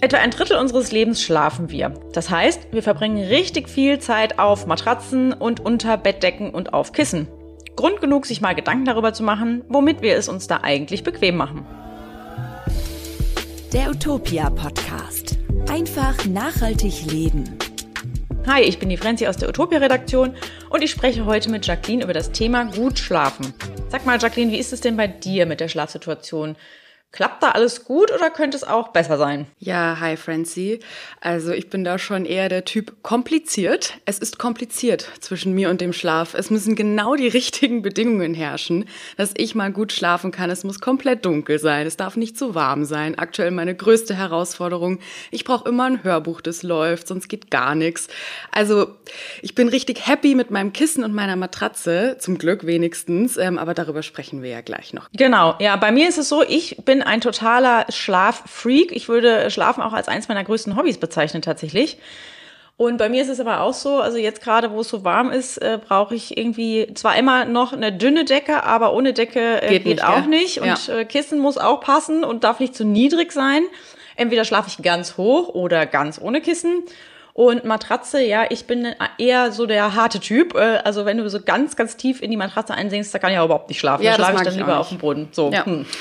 Etwa 0.00 0.18
ein 0.18 0.30
Drittel 0.30 0.56
unseres 0.56 0.92
Lebens 0.92 1.20
schlafen 1.20 1.70
wir. 1.70 1.92
Das 2.12 2.30
heißt, 2.30 2.68
wir 2.70 2.84
verbringen 2.84 3.26
richtig 3.26 3.68
viel 3.68 3.98
Zeit 3.98 4.38
auf 4.38 4.64
Matratzen 4.64 5.32
und 5.32 5.58
unter 5.58 5.96
Bettdecken 5.96 6.50
und 6.50 6.72
auf 6.72 6.92
Kissen. 6.92 7.26
Grund 7.74 8.00
genug, 8.00 8.24
sich 8.24 8.40
mal 8.40 8.54
Gedanken 8.54 8.84
darüber 8.84 9.12
zu 9.12 9.24
machen, 9.24 9.64
womit 9.68 10.00
wir 10.00 10.14
es 10.14 10.28
uns 10.28 10.46
da 10.46 10.60
eigentlich 10.62 11.02
bequem 11.02 11.36
machen. 11.36 11.66
Der 13.72 13.90
Utopia 13.90 14.50
Podcast. 14.50 15.36
Einfach 15.68 16.24
nachhaltig 16.26 17.10
leben. 17.10 17.58
Hi, 18.46 18.62
ich 18.62 18.78
bin 18.78 18.90
die 18.90 18.96
Frenzi 18.96 19.26
aus 19.26 19.36
der 19.36 19.48
Utopia-Redaktion 19.48 20.34
und 20.70 20.82
ich 20.82 20.92
spreche 20.92 21.26
heute 21.26 21.50
mit 21.50 21.66
Jacqueline 21.66 22.04
über 22.04 22.12
das 22.12 22.30
Thema 22.30 22.66
gut 22.66 23.00
schlafen. 23.00 23.52
Sag 23.88 24.06
mal, 24.06 24.18
Jacqueline, 24.20 24.52
wie 24.52 24.58
ist 24.58 24.72
es 24.72 24.80
denn 24.80 24.96
bei 24.96 25.08
dir 25.08 25.44
mit 25.44 25.58
der 25.58 25.68
Schlafsituation? 25.68 26.54
Klappt 27.10 27.42
da 27.42 27.52
alles 27.52 27.84
gut 27.84 28.12
oder 28.12 28.28
könnte 28.28 28.54
es 28.54 28.64
auch 28.64 28.88
besser 28.88 29.16
sein? 29.16 29.46
Ja, 29.58 29.98
hi 29.98 30.18
Francie. 30.18 30.80
Also 31.22 31.52
ich 31.52 31.70
bin 31.70 31.82
da 31.82 31.98
schon 31.98 32.26
eher 32.26 32.50
der 32.50 32.66
Typ 32.66 33.02
kompliziert. 33.02 33.94
Es 34.04 34.18
ist 34.18 34.38
kompliziert 34.38 35.08
zwischen 35.20 35.54
mir 35.54 35.70
und 35.70 35.80
dem 35.80 35.94
Schlaf. 35.94 36.34
Es 36.34 36.50
müssen 36.50 36.76
genau 36.76 37.16
die 37.16 37.28
richtigen 37.28 37.80
Bedingungen 37.80 38.34
herrschen, 38.34 38.84
dass 39.16 39.32
ich 39.38 39.54
mal 39.54 39.72
gut 39.72 39.92
schlafen 39.92 40.32
kann. 40.32 40.50
Es 40.50 40.64
muss 40.64 40.80
komplett 40.80 41.24
dunkel 41.24 41.58
sein. 41.58 41.86
Es 41.86 41.96
darf 41.96 42.16
nicht 42.16 42.36
zu 42.36 42.54
warm 42.54 42.84
sein. 42.84 43.18
Aktuell 43.18 43.52
meine 43.52 43.74
größte 43.74 44.14
Herausforderung. 44.14 44.98
Ich 45.30 45.44
brauche 45.44 45.66
immer 45.66 45.84
ein 45.84 46.04
Hörbuch, 46.04 46.42
das 46.42 46.62
läuft, 46.62 47.08
sonst 47.08 47.28
geht 47.28 47.50
gar 47.50 47.74
nichts. 47.74 48.08
Also 48.52 48.96
ich 49.40 49.54
bin 49.54 49.68
richtig 49.68 50.06
happy 50.06 50.34
mit 50.34 50.50
meinem 50.50 50.74
Kissen 50.74 51.04
und 51.04 51.14
meiner 51.14 51.36
Matratze, 51.36 52.16
zum 52.18 52.36
Glück 52.36 52.66
wenigstens. 52.66 53.38
Ähm, 53.38 53.56
aber 53.56 53.72
darüber 53.72 54.02
sprechen 54.02 54.42
wir 54.42 54.50
ja 54.50 54.60
gleich 54.60 54.92
noch. 54.92 55.08
Genau, 55.16 55.56
ja, 55.58 55.76
bei 55.76 55.90
mir 55.90 56.06
ist 56.06 56.18
es 56.18 56.28
so, 56.28 56.42
ich 56.42 56.76
bin 56.84 56.97
bin 56.98 57.06
ein 57.06 57.20
totaler 57.20 57.86
Schlaffreak. 57.90 58.90
Ich 58.92 59.08
würde 59.08 59.50
Schlafen 59.50 59.82
auch 59.82 59.92
als 59.92 60.08
eins 60.08 60.28
meiner 60.28 60.42
größten 60.42 60.76
Hobbys 60.76 60.98
bezeichnen 60.98 61.42
tatsächlich. 61.42 61.98
Und 62.76 62.96
bei 62.96 63.08
mir 63.08 63.22
ist 63.22 63.28
es 63.28 63.40
aber 63.40 63.60
auch 63.60 63.74
so, 63.74 64.00
also 64.00 64.18
jetzt 64.18 64.40
gerade, 64.40 64.70
wo 64.70 64.80
es 64.80 64.88
so 64.88 65.04
warm 65.04 65.30
ist, 65.30 65.58
äh, 65.58 65.78
brauche 65.84 66.14
ich 66.14 66.36
irgendwie 66.36 66.92
zwar 66.94 67.16
immer 67.16 67.44
noch 67.44 67.72
eine 67.72 67.92
dünne 67.92 68.24
Decke, 68.24 68.62
aber 68.62 68.94
ohne 68.94 69.12
Decke 69.12 69.62
äh, 69.62 69.68
geht, 69.68 69.84
geht 69.84 69.96
nicht, 69.96 70.04
auch 70.04 70.22
ja. 70.22 70.26
nicht. 70.26 70.60
Und 70.60 70.86
ja. 70.86 70.98
äh, 70.98 71.04
Kissen 71.04 71.40
muss 71.40 71.58
auch 71.58 71.80
passen 71.80 72.22
und 72.22 72.44
darf 72.44 72.60
nicht 72.60 72.76
zu 72.76 72.84
niedrig 72.84 73.32
sein. 73.32 73.62
Entweder 74.14 74.44
schlafe 74.44 74.68
ich 74.68 74.82
ganz 74.82 75.16
hoch 75.16 75.48
oder 75.48 75.86
ganz 75.86 76.20
ohne 76.20 76.40
Kissen. 76.40 76.84
Und 77.32 77.64
Matratze, 77.64 78.20
ja, 78.22 78.46
ich 78.48 78.66
bin 78.66 78.94
eher 79.18 79.52
so 79.52 79.66
der 79.66 79.94
harte 79.94 80.18
Typ. 80.20 80.54
Äh, 80.54 80.80
Also 80.84 81.04
wenn 81.04 81.18
du 81.18 81.28
so 81.30 81.40
ganz, 81.40 81.74
ganz 81.74 81.96
tief 81.96 82.22
in 82.22 82.30
die 82.30 82.36
Matratze 82.36 82.74
einsinkst, 82.74 83.12
da 83.12 83.18
kann 83.18 83.32
ich 83.32 83.38
auch 83.38 83.44
überhaupt 83.44 83.68
nicht 83.68 83.78
schlafen. 83.78 84.04
Ja, 84.04 84.12
da 84.12 84.16
schlafe 84.16 84.36
ich 84.36 84.42
dann 84.42 84.56
lieber 84.56 84.78
auf 84.78 84.88
dem 84.88 84.98
Boden. 84.98 85.28
So. 85.32 85.50
Ja. 85.52 85.64
Hm. 85.64 85.86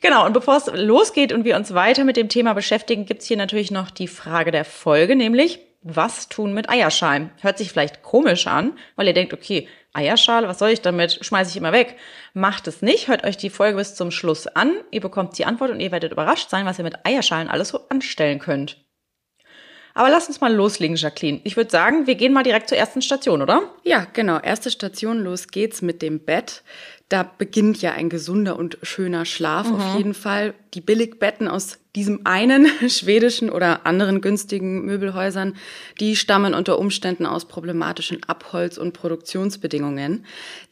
Genau, 0.00 0.24
und 0.24 0.32
bevor 0.32 0.56
es 0.56 0.66
losgeht 0.72 1.32
und 1.32 1.44
wir 1.44 1.56
uns 1.56 1.74
weiter 1.74 2.04
mit 2.04 2.16
dem 2.16 2.30
Thema 2.30 2.54
beschäftigen, 2.54 3.04
gibt's 3.04 3.26
hier 3.26 3.36
natürlich 3.36 3.70
noch 3.70 3.90
die 3.90 4.08
Frage 4.08 4.50
der 4.50 4.64
Folge, 4.64 5.14
nämlich, 5.14 5.60
was 5.82 6.28
tun 6.28 6.52
mit 6.54 6.68
Eierschalen? 6.70 7.30
Hört 7.40 7.58
sich 7.58 7.70
vielleicht 7.70 8.02
komisch 8.02 8.46
an, 8.46 8.78
weil 8.96 9.06
ihr 9.06 9.14
denkt, 9.14 9.32
okay, 9.32 9.68
Eierschale, 9.92 10.46
was 10.46 10.58
soll 10.58 10.70
ich 10.70 10.82
damit? 10.82 11.24
Schmeiße 11.24 11.50
ich 11.50 11.56
immer 11.56 11.72
weg. 11.72 11.96
Macht 12.32 12.68
es 12.68 12.80
nicht. 12.80 13.08
Hört 13.08 13.24
euch 13.24 13.36
die 13.36 13.50
Folge 13.50 13.78
bis 13.78 13.94
zum 13.94 14.10
Schluss 14.10 14.46
an. 14.46 14.74
Ihr 14.90 15.00
bekommt 15.00 15.36
die 15.36 15.46
Antwort 15.46 15.70
und 15.70 15.80
ihr 15.80 15.90
werdet 15.90 16.12
überrascht 16.12 16.48
sein, 16.48 16.66
was 16.66 16.78
ihr 16.78 16.84
mit 16.84 17.04
Eierschalen 17.04 17.48
alles 17.48 17.70
so 17.70 17.88
anstellen 17.88 18.38
könnt. 18.38 18.84
Aber 19.94 20.10
lass 20.10 20.28
uns 20.28 20.40
mal 20.40 20.54
loslegen, 20.54 20.96
Jacqueline. 20.96 21.40
Ich 21.44 21.56
würde 21.56 21.70
sagen, 21.70 22.06
wir 22.06 22.14
gehen 22.14 22.32
mal 22.32 22.42
direkt 22.42 22.68
zur 22.68 22.78
ersten 22.78 23.02
Station, 23.02 23.42
oder? 23.42 23.62
Ja, 23.82 24.06
genau. 24.12 24.38
Erste 24.38 24.70
Station, 24.70 25.18
los 25.18 25.48
geht's 25.48 25.82
mit 25.82 26.02
dem 26.02 26.20
Bett. 26.20 26.62
Da 27.08 27.24
beginnt 27.24 27.82
ja 27.82 27.90
ein 27.90 28.08
gesunder 28.08 28.56
und 28.56 28.78
schöner 28.84 29.24
Schlaf 29.24 29.68
mhm. 29.68 29.74
auf 29.74 29.96
jeden 29.96 30.14
Fall. 30.14 30.54
Die 30.74 30.80
Billigbetten 30.80 31.48
aus 31.48 31.78
diesem 31.96 32.20
einen 32.22 32.68
schwedischen 32.88 33.50
oder 33.50 33.84
anderen 33.84 34.20
günstigen 34.20 34.84
Möbelhäusern, 34.84 35.56
die 35.98 36.14
stammen 36.14 36.54
unter 36.54 36.78
Umständen 36.78 37.26
aus 37.26 37.46
problematischen 37.46 38.22
Abholz- 38.22 38.78
und 38.78 38.92
Produktionsbedingungen. 38.92 40.24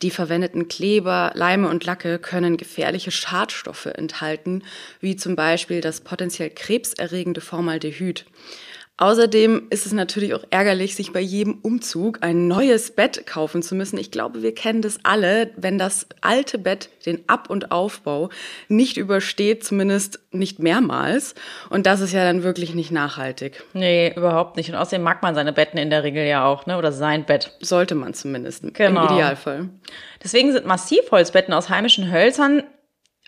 Die 0.02 0.10
verwendeten 0.10 0.68
Kleber, 0.68 1.32
Leime 1.34 1.68
und 1.68 1.84
Lacke 1.84 2.20
können 2.20 2.56
gefährliche 2.56 3.10
Schadstoffe 3.10 3.86
enthalten, 3.86 4.62
wie 5.00 5.16
zum 5.16 5.34
Beispiel 5.34 5.80
das 5.80 6.02
potenziell 6.02 6.50
krebserregende 6.50 7.40
Formaldehyd. 7.40 8.26
Außerdem 9.00 9.68
ist 9.70 9.86
es 9.86 9.92
natürlich 9.92 10.34
auch 10.34 10.42
ärgerlich, 10.50 10.96
sich 10.96 11.12
bei 11.12 11.20
jedem 11.20 11.58
Umzug 11.62 12.18
ein 12.22 12.48
neues 12.48 12.90
Bett 12.90 13.26
kaufen 13.26 13.62
zu 13.62 13.76
müssen. 13.76 13.96
Ich 13.96 14.10
glaube, 14.10 14.42
wir 14.42 14.52
kennen 14.52 14.82
das 14.82 14.98
alle, 15.04 15.50
wenn 15.56 15.78
das 15.78 16.06
alte 16.20 16.58
Bett 16.58 16.90
den 17.06 17.20
Ab- 17.28 17.48
und 17.48 17.70
Aufbau 17.70 18.28
nicht 18.66 18.96
übersteht, 18.96 19.64
zumindest 19.64 20.18
nicht 20.32 20.58
mehrmals. 20.58 21.36
Und 21.70 21.86
das 21.86 22.00
ist 22.00 22.12
ja 22.12 22.24
dann 22.24 22.42
wirklich 22.42 22.74
nicht 22.74 22.90
nachhaltig. 22.90 23.62
Nee, 23.72 24.12
überhaupt 24.16 24.56
nicht. 24.56 24.68
Und 24.68 24.74
außerdem 24.74 25.02
mag 25.02 25.22
man 25.22 25.36
seine 25.36 25.52
Betten 25.52 25.78
in 25.78 25.90
der 25.90 26.02
Regel 26.02 26.26
ja 26.26 26.44
auch, 26.44 26.66
ne? 26.66 26.76
Oder 26.76 26.90
sein 26.90 27.24
Bett. 27.24 27.56
Sollte 27.60 27.94
man 27.94 28.14
zumindest. 28.14 28.74
Genau. 28.74 29.06
Im 29.06 29.14
Idealfall. 29.14 29.68
Deswegen 30.24 30.50
sind 30.50 30.66
Massivholzbetten 30.66 31.54
aus 31.54 31.68
heimischen 31.68 32.10
Hölzern 32.10 32.64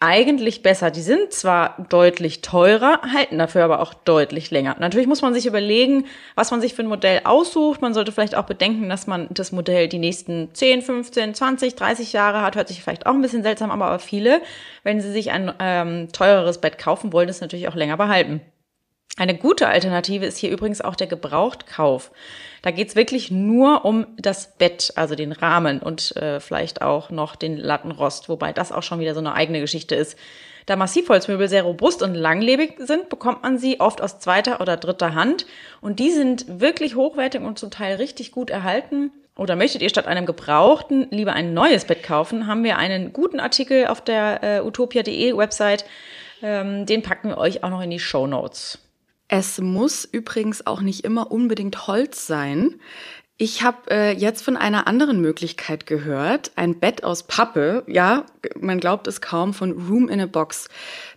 eigentlich 0.00 0.62
besser. 0.62 0.90
Die 0.90 1.02
sind 1.02 1.32
zwar 1.32 1.76
deutlich 1.90 2.40
teurer, 2.40 3.00
halten 3.12 3.38
dafür 3.38 3.64
aber 3.64 3.80
auch 3.80 3.92
deutlich 3.92 4.50
länger. 4.50 4.76
Natürlich 4.78 5.06
muss 5.06 5.20
man 5.20 5.34
sich 5.34 5.44
überlegen, 5.44 6.06
was 6.34 6.50
man 6.50 6.62
sich 6.62 6.72
für 6.72 6.82
ein 6.82 6.88
Modell 6.88 7.20
aussucht. 7.24 7.82
Man 7.82 7.92
sollte 7.92 8.10
vielleicht 8.10 8.34
auch 8.34 8.46
bedenken, 8.46 8.88
dass 8.88 9.06
man 9.06 9.28
das 9.30 9.52
Modell 9.52 9.88
die 9.88 9.98
nächsten 9.98 10.54
10, 10.54 10.80
15, 10.82 11.34
20, 11.34 11.74
30 11.76 12.12
Jahre 12.14 12.40
hat. 12.40 12.56
Hört 12.56 12.68
sich 12.68 12.82
vielleicht 12.82 13.04
auch 13.04 13.12
ein 13.12 13.20
bisschen 13.20 13.42
seltsam, 13.42 13.70
aber 13.70 13.98
viele, 13.98 14.40
wenn 14.84 15.02
sie 15.02 15.12
sich 15.12 15.30
ein 15.32 15.52
ähm, 15.58 16.08
teureres 16.12 16.58
Bett 16.58 16.78
kaufen 16.78 17.12
wollen, 17.12 17.28
es 17.28 17.42
natürlich 17.42 17.68
auch 17.68 17.76
länger 17.76 17.98
behalten. 17.98 18.40
Eine 19.16 19.36
gute 19.36 19.68
Alternative 19.68 20.24
ist 20.24 20.38
hier 20.38 20.50
übrigens 20.50 20.80
auch 20.80 20.94
der 20.94 21.06
Gebrauchtkauf. 21.06 22.10
Da 22.62 22.70
geht's 22.70 22.96
wirklich 22.96 23.30
nur 23.30 23.84
um 23.84 24.06
das 24.16 24.56
Bett, 24.56 24.92
also 24.96 25.14
den 25.14 25.32
Rahmen 25.32 25.80
und 25.80 26.16
äh, 26.16 26.40
vielleicht 26.40 26.80
auch 26.80 27.10
noch 27.10 27.36
den 27.36 27.56
Lattenrost, 27.56 28.28
wobei 28.28 28.52
das 28.52 28.72
auch 28.72 28.82
schon 28.82 29.00
wieder 29.00 29.14
so 29.14 29.20
eine 29.20 29.34
eigene 29.34 29.60
Geschichte 29.60 29.94
ist. 29.94 30.16
Da 30.66 30.76
Massivholzmöbel 30.76 31.48
sehr 31.48 31.64
robust 31.64 32.02
und 32.02 32.14
langlebig 32.14 32.74
sind, 32.78 33.08
bekommt 33.08 33.42
man 33.42 33.58
sie 33.58 33.80
oft 33.80 34.00
aus 34.00 34.20
zweiter 34.20 34.60
oder 34.60 34.76
dritter 34.76 35.14
Hand 35.14 35.46
und 35.80 35.98
die 35.98 36.10
sind 36.10 36.60
wirklich 36.60 36.94
hochwertig 36.94 37.40
und 37.40 37.58
zum 37.58 37.70
Teil 37.70 37.96
richtig 37.96 38.30
gut 38.30 38.50
erhalten. 38.50 39.10
Oder 39.36 39.56
möchtet 39.56 39.82
ihr 39.82 39.88
statt 39.88 40.06
einem 40.06 40.26
gebrauchten 40.26 41.08
lieber 41.10 41.32
ein 41.32 41.54
neues 41.54 41.86
Bett 41.86 42.02
kaufen, 42.02 42.46
haben 42.46 42.62
wir 42.62 42.78
einen 42.78 43.12
guten 43.12 43.40
Artikel 43.40 43.86
auf 43.86 44.00
der 44.02 44.42
äh, 44.42 44.60
utopia.de 44.60 45.36
Website. 45.36 45.84
Ähm, 46.42 46.86
den 46.86 47.02
packen 47.02 47.30
wir 47.30 47.38
euch 47.38 47.64
auch 47.64 47.70
noch 47.70 47.82
in 47.82 47.90
die 47.90 47.98
Show 47.98 48.26
Notes. 48.26 48.78
Es 49.32 49.60
muss 49.60 50.04
übrigens 50.04 50.66
auch 50.66 50.80
nicht 50.80 51.04
immer 51.04 51.30
unbedingt 51.30 51.86
Holz 51.86 52.26
sein. 52.26 52.80
Ich 53.36 53.62
habe 53.62 53.88
äh, 53.88 54.10
jetzt 54.12 54.42
von 54.44 54.56
einer 54.56 54.88
anderen 54.88 55.20
Möglichkeit 55.20 55.86
gehört, 55.86 56.50
ein 56.56 56.80
Bett 56.80 57.04
aus 57.04 57.22
Pappe, 57.22 57.84
ja, 57.86 58.26
man 58.58 58.80
glaubt 58.80 59.06
es 59.06 59.20
kaum, 59.20 59.54
von 59.54 59.70
Room 59.70 60.08
in 60.08 60.20
a 60.20 60.26
Box. 60.26 60.68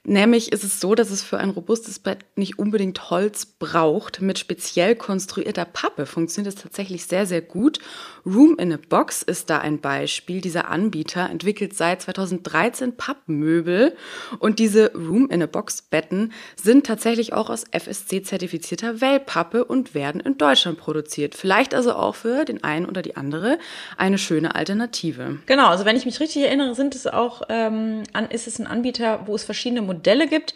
Nämlich 0.06 0.52
ist 0.52 0.66
es 0.66 0.82
so, 0.82 0.96
dass 0.96 1.12
es 1.12 1.24
für 1.24 1.38
ein 1.38 1.50
robustes 1.50 1.98
Bett 1.98 2.26
nicht 2.36 2.60
unbedingt 2.60 3.10
Holz 3.10 3.46
braucht. 3.46 4.20
Mit 4.20 4.38
speziell 4.38 4.98
konstruierter 4.98 5.64
Pappe 5.64 6.06
funktioniert 6.06 6.54
es 6.54 6.62
tatsächlich 6.62 7.06
sehr, 7.06 7.26
sehr 7.26 7.42
gut. 7.42 7.80
Room 8.26 8.58
in 8.60 8.74
a 8.74 8.80
Box 8.90 9.22
ist 9.22 9.50
da 9.50 9.60
ein 9.60 9.80
Beispiel. 9.80 10.42
Dieser 10.42 10.68
Anbieter 10.68 11.30
entwickelt 11.30 11.74
seit 11.78 12.02
2013 12.02 12.98
Pappmöbel 12.98 13.96
und 14.40 14.60
diese 14.60 14.92
Room 14.94 15.30
in 15.30 15.42
a 15.42 15.46
Box 15.46 15.82
Betten 15.82 16.34
sind 16.62 16.86
tatsächlich 16.86 17.32
auch 17.32 17.50
aus 17.50 17.64
FSC 17.72 18.24
zertifizierter 18.24 19.00
Wellpappe 19.00 19.64
und 19.64 19.96
werden 19.96 20.20
in 20.20 20.38
Deutschland 20.38 20.80
produziert. 20.80 21.34
Vielleicht 21.34 21.74
also 21.74 21.94
auch 21.94 22.16
für 22.16 22.44
den 22.44 22.62
einen 22.62 22.88
oder 22.88 23.04
die 23.04 23.16
andere 23.16 23.58
eine 23.96 24.18
schöne 24.18 24.54
Alternative. 24.56 25.40
Genau, 25.46 25.68
also 25.68 25.86
wenn 25.86 25.96
ich 25.96 26.06
mich 26.06 26.20
richtig 26.20 26.44
erinnere, 26.44 26.76
sind 26.76 26.94
es 26.94 27.08
auch 27.08 27.44
ähm, 27.48 28.04
ist 28.32 28.48
es 28.48 28.60
ein 28.60 28.68
Anbieter, 28.68 29.22
wo 29.28 29.36
es 29.36 29.46
verschiedene 29.46 29.82
Modelle 29.82 29.93
gibt. 30.02 30.54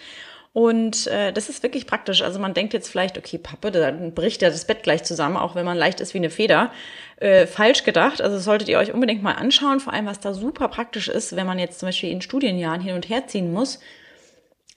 Und 0.53 1.06
äh, 1.08 1.31
das 1.31 1.50
ist 1.50 1.62
wirklich 1.62 1.86
praktisch. 1.86 2.24
Also 2.24 2.40
man 2.40 2.56
denkt 2.56 2.74
jetzt 2.74 2.89
vielleicht, 2.89 3.18
okay, 3.18 3.38
Pappe, 3.38 3.69
dann 3.69 4.13
bricht 4.13 4.42
ja 4.42 4.50
das 4.50 4.66
Bett 4.66 4.81
gleich 4.81 5.04
zusammen, 5.04 5.38
auch 5.38 5.54
wenn 5.54 5.66
man 5.66 5.78
leicht 5.78 6.00
ist 6.00 6.16
wie 6.16 6.18
eine 6.18 6.31
Feder. 6.31 6.72
Äh, 7.18 7.45
falsch 7.45 7.84
gedacht. 7.84 8.22
Also 8.22 8.39
solltet 8.39 8.68
ihr 8.68 8.80
euch 8.80 8.92
unbedingt 8.92 9.22
mal 9.22 9.34
anschauen, 9.34 9.80
vor 9.80 9.94
allem 9.94 10.07
was 10.07 10.19
da 10.19 10.34
super 10.34 10.68
praktisch 10.68 11.10
ist, 11.10 11.36
wenn 11.36 11.45
man 11.45 11.60
jetzt 11.60 11.80
zum 11.80 11.89
Beispiel 11.89 12.10
in 12.10 12.22
Studienjahren 12.22 12.81
hin 12.81 12.95
und 12.95 13.07
her 13.07 13.28
ziehen 13.28 13.54
muss 13.54 13.80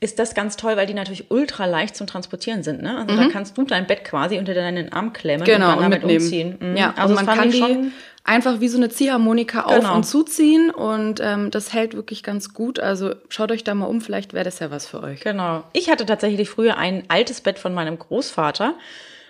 ist 0.01 0.19
das 0.19 0.35
ganz 0.35 0.57
toll, 0.57 0.77
weil 0.77 0.87
die 0.87 0.95
natürlich 0.95 1.31
ultra 1.31 1.67
leicht 1.67 1.95
zum 1.95 2.07
Transportieren 2.07 2.63
sind. 2.63 2.83
Ne? 2.83 2.97
Also 2.97 3.15
mhm. 3.15 3.19
da 3.19 3.29
kannst 3.29 3.59
du 3.59 3.65
dein 3.65 3.87
Bett 3.87 4.03
quasi 4.05 4.39
unter 4.39 4.55
deinen 4.55 4.93
Arm 4.93 5.13
klemmen 5.13 5.45
genau, 5.45 5.73
und 5.73 5.83
dann 5.83 5.91
damit 5.91 6.05
mitnehmen. 6.05 6.25
umziehen. 6.25 6.57
Mhm. 6.59 6.77
Ja, 6.77 6.95
also 6.97 7.15
man 7.15 7.27
kann 7.27 7.51
die 7.51 7.93
einfach 8.25 8.61
wie 8.61 8.69
so 8.69 8.77
eine 8.77 8.89
Ziehharmonika 8.89 9.63
auf 9.63 9.75
genau. 9.75 9.97
und 9.97 10.05
zuziehen 10.05 10.71
und 10.71 11.21
ähm, 11.21 11.51
das 11.51 11.73
hält 11.73 11.95
wirklich 11.95 12.23
ganz 12.23 12.53
gut. 12.53 12.79
Also 12.79 13.15
schaut 13.29 13.51
euch 13.51 13.65
da 13.65 13.75
mal 13.75 13.87
um, 13.87 14.01
vielleicht 14.01 14.33
wäre 14.33 14.45
das 14.45 14.59
ja 14.59 14.71
was 14.71 14.87
für 14.87 15.03
euch. 15.03 15.21
Genau. 15.21 15.65
Ich 15.73 15.91
hatte 15.91 16.07
tatsächlich 16.07 16.51
früher 16.51 16.77
ein 16.77 17.05
altes 17.09 17.41
Bett 17.41 17.59
von 17.59 17.75
meinem 17.75 17.99
Großvater. 17.99 18.75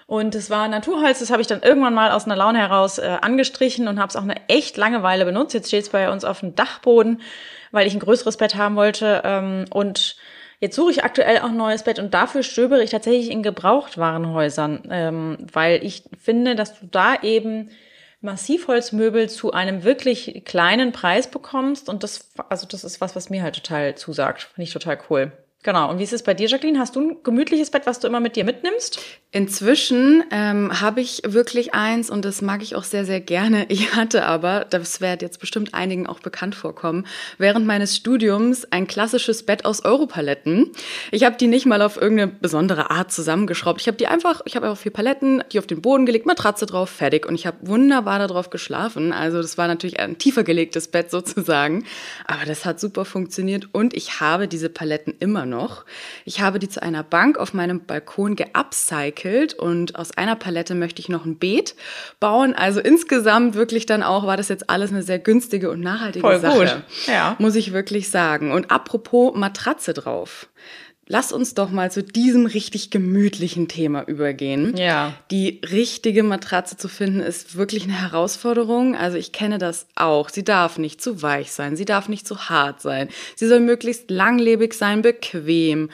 Und 0.07 0.35
es 0.35 0.51
war 0.51 0.67
Naturholz, 0.67 1.21
das 1.21 1.31
habe 1.31 1.41
ich 1.41 1.47
dann 1.47 1.63
irgendwann 1.63 1.95
mal 1.95 2.11
aus 2.11 2.25
einer 2.25 2.35
Laune 2.35 2.59
heraus 2.59 2.99
äh, 2.99 3.19
angestrichen 3.21 3.87
und 3.87 4.01
habe 4.01 4.09
es 4.09 4.17
auch 4.17 4.25
eine 4.25 4.49
echt 4.49 4.77
lange 4.77 5.05
Weile 5.05 5.25
benutzt. 5.25 5.55
Jetzt 5.55 5.69
steht 5.69 5.85
es 5.85 5.91
bei 5.91 6.11
uns 6.11 6.25
auf 6.25 6.41
dem 6.41 6.57
Dachboden, 6.57 7.21
weil 7.71 7.87
ich 7.87 7.95
ein 7.95 8.01
größeres 8.01 8.37
Bett 8.37 8.57
haben 8.57 8.75
wollte. 8.75 9.23
Ähm, 9.25 9.67
und 9.71 10.17
Jetzt 10.61 10.77
suche 10.77 10.91
ich 10.91 11.05
aktuell 11.05 11.39
auch 11.39 11.49
ein 11.49 11.57
neues 11.57 11.85
Bett 11.85 11.99
und 11.99 12.13
dafür 12.13 12.43
stöbere 12.43 12.83
ich 12.83 12.91
tatsächlich 12.91 13.31
in 13.31 13.43
Gebrauchtwarenhäusern, 13.43 14.83
ähm, 14.91 15.39
weil 15.51 15.83
ich 15.83 16.03
finde, 16.23 16.55
dass 16.55 16.79
du 16.79 16.87
da 16.87 17.15
eben 17.23 17.71
Massivholzmöbel 18.21 19.29
zu 19.29 19.53
einem 19.53 19.85
wirklich 19.85 20.43
kleinen 20.45 20.93
Preis 20.93 21.31
bekommst 21.31 21.89
und 21.89 22.03
das, 22.03 22.31
also 22.49 22.67
das 22.67 22.85
ist 22.85 23.01
was, 23.01 23.17
was 23.17 23.31
mir 23.31 23.43
halt 23.43 23.55
total 23.55 23.95
zusagt. 23.95 24.43
Finde 24.43 24.65
ich 24.65 24.73
total 24.73 24.99
cool. 25.09 25.33
Genau. 25.63 25.91
Und 25.91 25.99
wie 25.99 26.05
ist 26.05 26.15
es 26.15 26.23
bei 26.23 26.33
dir, 26.33 26.49
Jacqueline? 26.49 26.79
Hast 26.79 26.97
du 26.97 27.01
ein 27.01 27.17
gemütliches 27.23 27.71
Bett, 27.71 27.83
was 27.85 28.01
du 28.01 28.07
immer 28.07 28.21
mit 28.21 28.35
dir 28.35 28.45
mitnimmst? 28.45 28.99
Inzwischen 29.33 30.25
ähm, 30.33 30.81
habe 30.81 31.01
ich 31.03 31.23
wirklich 31.25 31.75
eins 31.75 32.11
und 32.11 32.25
das 32.25 32.41
mag 32.43 32.63
ich 32.63 32.75
auch 32.75 32.83
sehr, 32.83 33.05
sehr 33.05 33.21
gerne. 33.21 33.67
Ich 33.81 33.95
hatte 33.95 34.25
aber, 34.25 34.67
das 34.69 35.01
wird 35.01 35.23
jetzt 35.23 35.39
bestimmt 35.39 35.75
einigen 35.75 36.07
auch 36.07 36.19
bekannt 36.21 36.55
vorkommen, 36.55 37.07
während 37.39 37.67
meines 37.67 37.97
Studiums 37.97 38.71
ein 38.73 38.87
klassisches 38.87 39.45
Bett 39.45 39.65
aus 39.65 39.85
Europaletten. 39.85 40.71
Ich 41.13 41.25
habe 41.25 41.37
die 41.37 41.47
nicht 41.47 41.67
mal 41.67 41.83
auf 41.83 41.97
irgendeine 41.97 42.33
besondere 42.33 42.91
Art 42.91 43.13
zusammengeschraubt. 43.13 43.81
Ich 43.81 43.87
habe 43.87 43.97
die 43.97 44.07
einfach, 44.07 44.43
ich 44.45 44.57
habe 44.57 44.67
einfach 44.67 44.83
vier 44.83 44.93
Paletten, 44.93 45.45
die 45.53 45.59
auf 45.59 45.67
den 45.67 45.83
Boden 45.83 46.05
gelegt, 46.05 46.27
Matratze 46.27 46.67
drauf, 46.67 46.91
fertig. 46.91 47.27
Und 47.27 47.37
ich 47.37 47.47
habe 47.47 47.59
wunderbar 47.63 48.19
darauf 48.19 48.51
geschlafen. 48.51 49.13
Also 49.13 49.41
das 49.41 49.57
war 49.57 49.69
natürlich 49.69 50.01
ein 50.01 50.19
tiefer 50.19 50.43
gelegtes 50.43 50.89
Bett 50.89 51.11
sozusagen. 51.11 51.85
Aber 52.27 52.45
das 52.45 52.65
hat 52.65 52.81
super 52.81 53.05
funktioniert 53.05 53.69
und 53.73 53.95
ich 53.95 54.21
habe 54.21 54.49
diese 54.49 54.69
Paletten 54.69 55.15
immer 55.21 55.47
noch. 55.51 55.85
Ich 56.25 56.41
habe 56.41 56.59
die 56.59 56.69
zu 56.69 56.83
einer 56.83 57.03
Bank 57.03 57.37
auf 57.37 57.53
meinem 57.53 57.85
Balkon 57.85 58.37
geupcycelt 58.37 59.53
und 59.55 59.97
aus 59.97 60.17
einer 60.17 60.37
Palette 60.37 60.75
möchte 60.75 61.01
ich 61.03 61.11
noch 61.11 61.27
ein 61.27 61.37
Beet 61.37 61.75
bauen. 62.21 62.55
Also 62.55 62.81
insgesamt 62.81 63.55
wirklich 63.55 63.85
dann 63.85 64.03
auch 64.03 64.27
war 64.27 64.39
das 64.39 64.49
jetzt 64.49 64.71
alles 64.71 64.91
eine 64.91 65.03
sehr 65.03 65.19
günstige 65.19 65.71
und 65.71 65.81
nachhaltige 65.81 66.27
Voll 66.27 66.41
Sache. 66.41 66.59
gut. 66.59 66.83
Ja. 67.07 67.37
Muss 67.39 67.57
ich 67.57 67.73
wirklich 67.73 68.09
sagen. 68.09 68.53
Und 68.53 68.71
apropos 68.71 69.35
Matratze 69.35 69.93
drauf. 69.93 70.49
Lass 71.13 71.33
uns 71.33 71.55
doch 71.55 71.73
mal 71.73 71.91
zu 71.91 72.05
diesem 72.05 72.47
richtig 72.47 72.91
gemütlichen 72.91 73.67
Thema 73.67 74.07
übergehen. 74.07 74.77
Ja. 74.77 75.13
Die 75.33 75.61
richtige 75.69 76.23
Matratze 76.23 76.77
zu 76.77 76.87
finden 76.87 77.19
ist 77.19 77.57
wirklich 77.57 77.83
eine 77.83 78.01
Herausforderung. 78.01 78.95
Also 78.95 79.17
ich 79.17 79.33
kenne 79.33 79.59
das 79.59 79.89
auch. 79.97 80.29
Sie 80.29 80.45
darf 80.45 80.79
nicht 80.79 81.03
zu 81.03 81.21
weich 81.21 81.51
sein, 81.51 81.75
sie 81.75 81.85
darf 81.85 82.09
nicht 82.09 82.29
zu 82.29 82.49
hart 82.49 82.81
sein. 82.81 83.09
Sie 83.35 83.49
soll 83.49 83.59
möglichst 83.59 84.09
langlebig 84.09 84.73
sein, 84.73 85.03
bequem. 85.03 85.91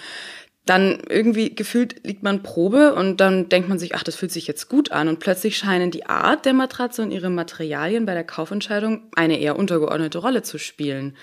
Dann 0.67 0.99
irgendwie 1.09 1.55
gefühlt 1.55 2.05
liegt 2.05 2.23
man 2.23 2.43
Probe 2.43 2.95
und 2.95 3.17
dann 3.19 3.49
denkt 3.49 3.71
man 3.71 3.79
sich, 3.79 3.95
ach, 3.95 4.03
das 4.03 4.17
fühlt 4.17 4.33
sich 4.33 4.47
jetzt 4.47 4.69
gut 4.69 4.93
an. 4.93 5.09
Und 5.09 5.19
plötzlich 5.19 5.57
scheinen 5.57 5.91
die 5.91 6.05
Art 6.05 6.45
der 6.45 6.53
Matratze 6.53 7.01
und 7.01 7.11
ihre 7.11 7.31
Materialien 7.31 8.05
bei 8.05 8.13
der 8.13 8.25
Kaufentscheidung 8.25 9.05
eine 9.17 9.41
eher 9.41 9.59
untergeordnete 9.59 10.19
Rolle 10.19 10.43
zu 10.43 10.59
spielen. 10.59 11.17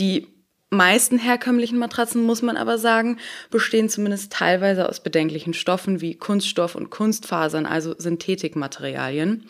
Die 0.00 0.26
meisten 0.70 1.18
herkömmlichen 1.18 1.78
Matratzen, 1.78 2.22
muss 2.22 2.42
man 2.42 2.56
aber 2.56 2.78
sagen, 2.78 3.18
bestehen 3.50 3.88
zumindest 3.88 4.32
teilweise 4.32 4.88
aus 4.88 5.00
bedenklichen 5.00 5.54
Stoffen 5.54 6.00
wie 6.00 6.14
Kunststoff 6.14 6.74
und 6.74 6.90
Kunstfasern, 6.90 7.66
also 7.66 7.94
Synthetikmaterialien. 7.96 9.48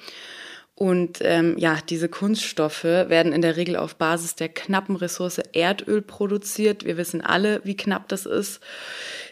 Und 0.79 1.19
ähm, 1.23 1.59
ja, 1.59 1.79
diese 1.89 2.09
Kunststoffe 2.09 2.85
werden 2.85 3.33
in 3.33 3.43
der 3.43 3.57
Regel 3.57 3.75
auf 3.75 3.97
Basis 3.97 4.37
der 4.37 4.49
knappen 4.49 4.95
Ressource 4.95 5.39
Erdöl 5.53 6.03
produziert. 6.03 6.85
Wir 6.85 6.97
wissen 6.97 7.21
alle, 7.21 7.61
wie 7.65 7.77
knapp 7.77 8.07
das 8.07 8.27
ist. 8.27 8.61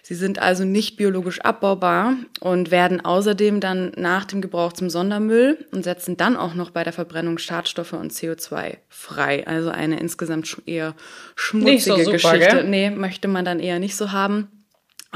Sie 0.09 0.15
sind 0.15 0.39
also 0.39 0.65
nicht 0.65 0.97
biologisch 0.97 1.41
abbaubar 1.41 2.15
und 2.39 2.71
werden 2.71 3.05
außerdem 3.05 3.59
dann 3.59 3.91
nach 3.97 4.25
dem 4.25 4.41
Gebrauch 4.41 4.73
zum 4.73 4.89
Sondermüll 4.89 5.67
und 5.73 5.83
setzen 5.83 6.17
dann 6.17 6.37
auch 6.37 6.55
noch 6.55 6.71
bei 6.71 6.85
der 6.85 6.93
Verbrennung 6.93 7.39
Schadstoffe 7.39 7.93
und 7.93 8.13
CO2 8.13 8.77
frei. 8.89 9.45
Also 9.49 9.71
eine 9.71 9.99
insgesamt 9.99 10.63
eher 10.65 10.95
schmutzige 11.35 11.81
so 11.81 11.97
super, 11.97 12.13
Geschichte. 12.13 12.39
gell? 12.39 12.69
Nee, 12.69 12.91
möchte 12.91 13.27
man 13.27 13.45
dann 13.45 13.59
eher 13.59 13.81
nicht 13.81 13.97
so 13.97 14.13
haben. 14.13 14.47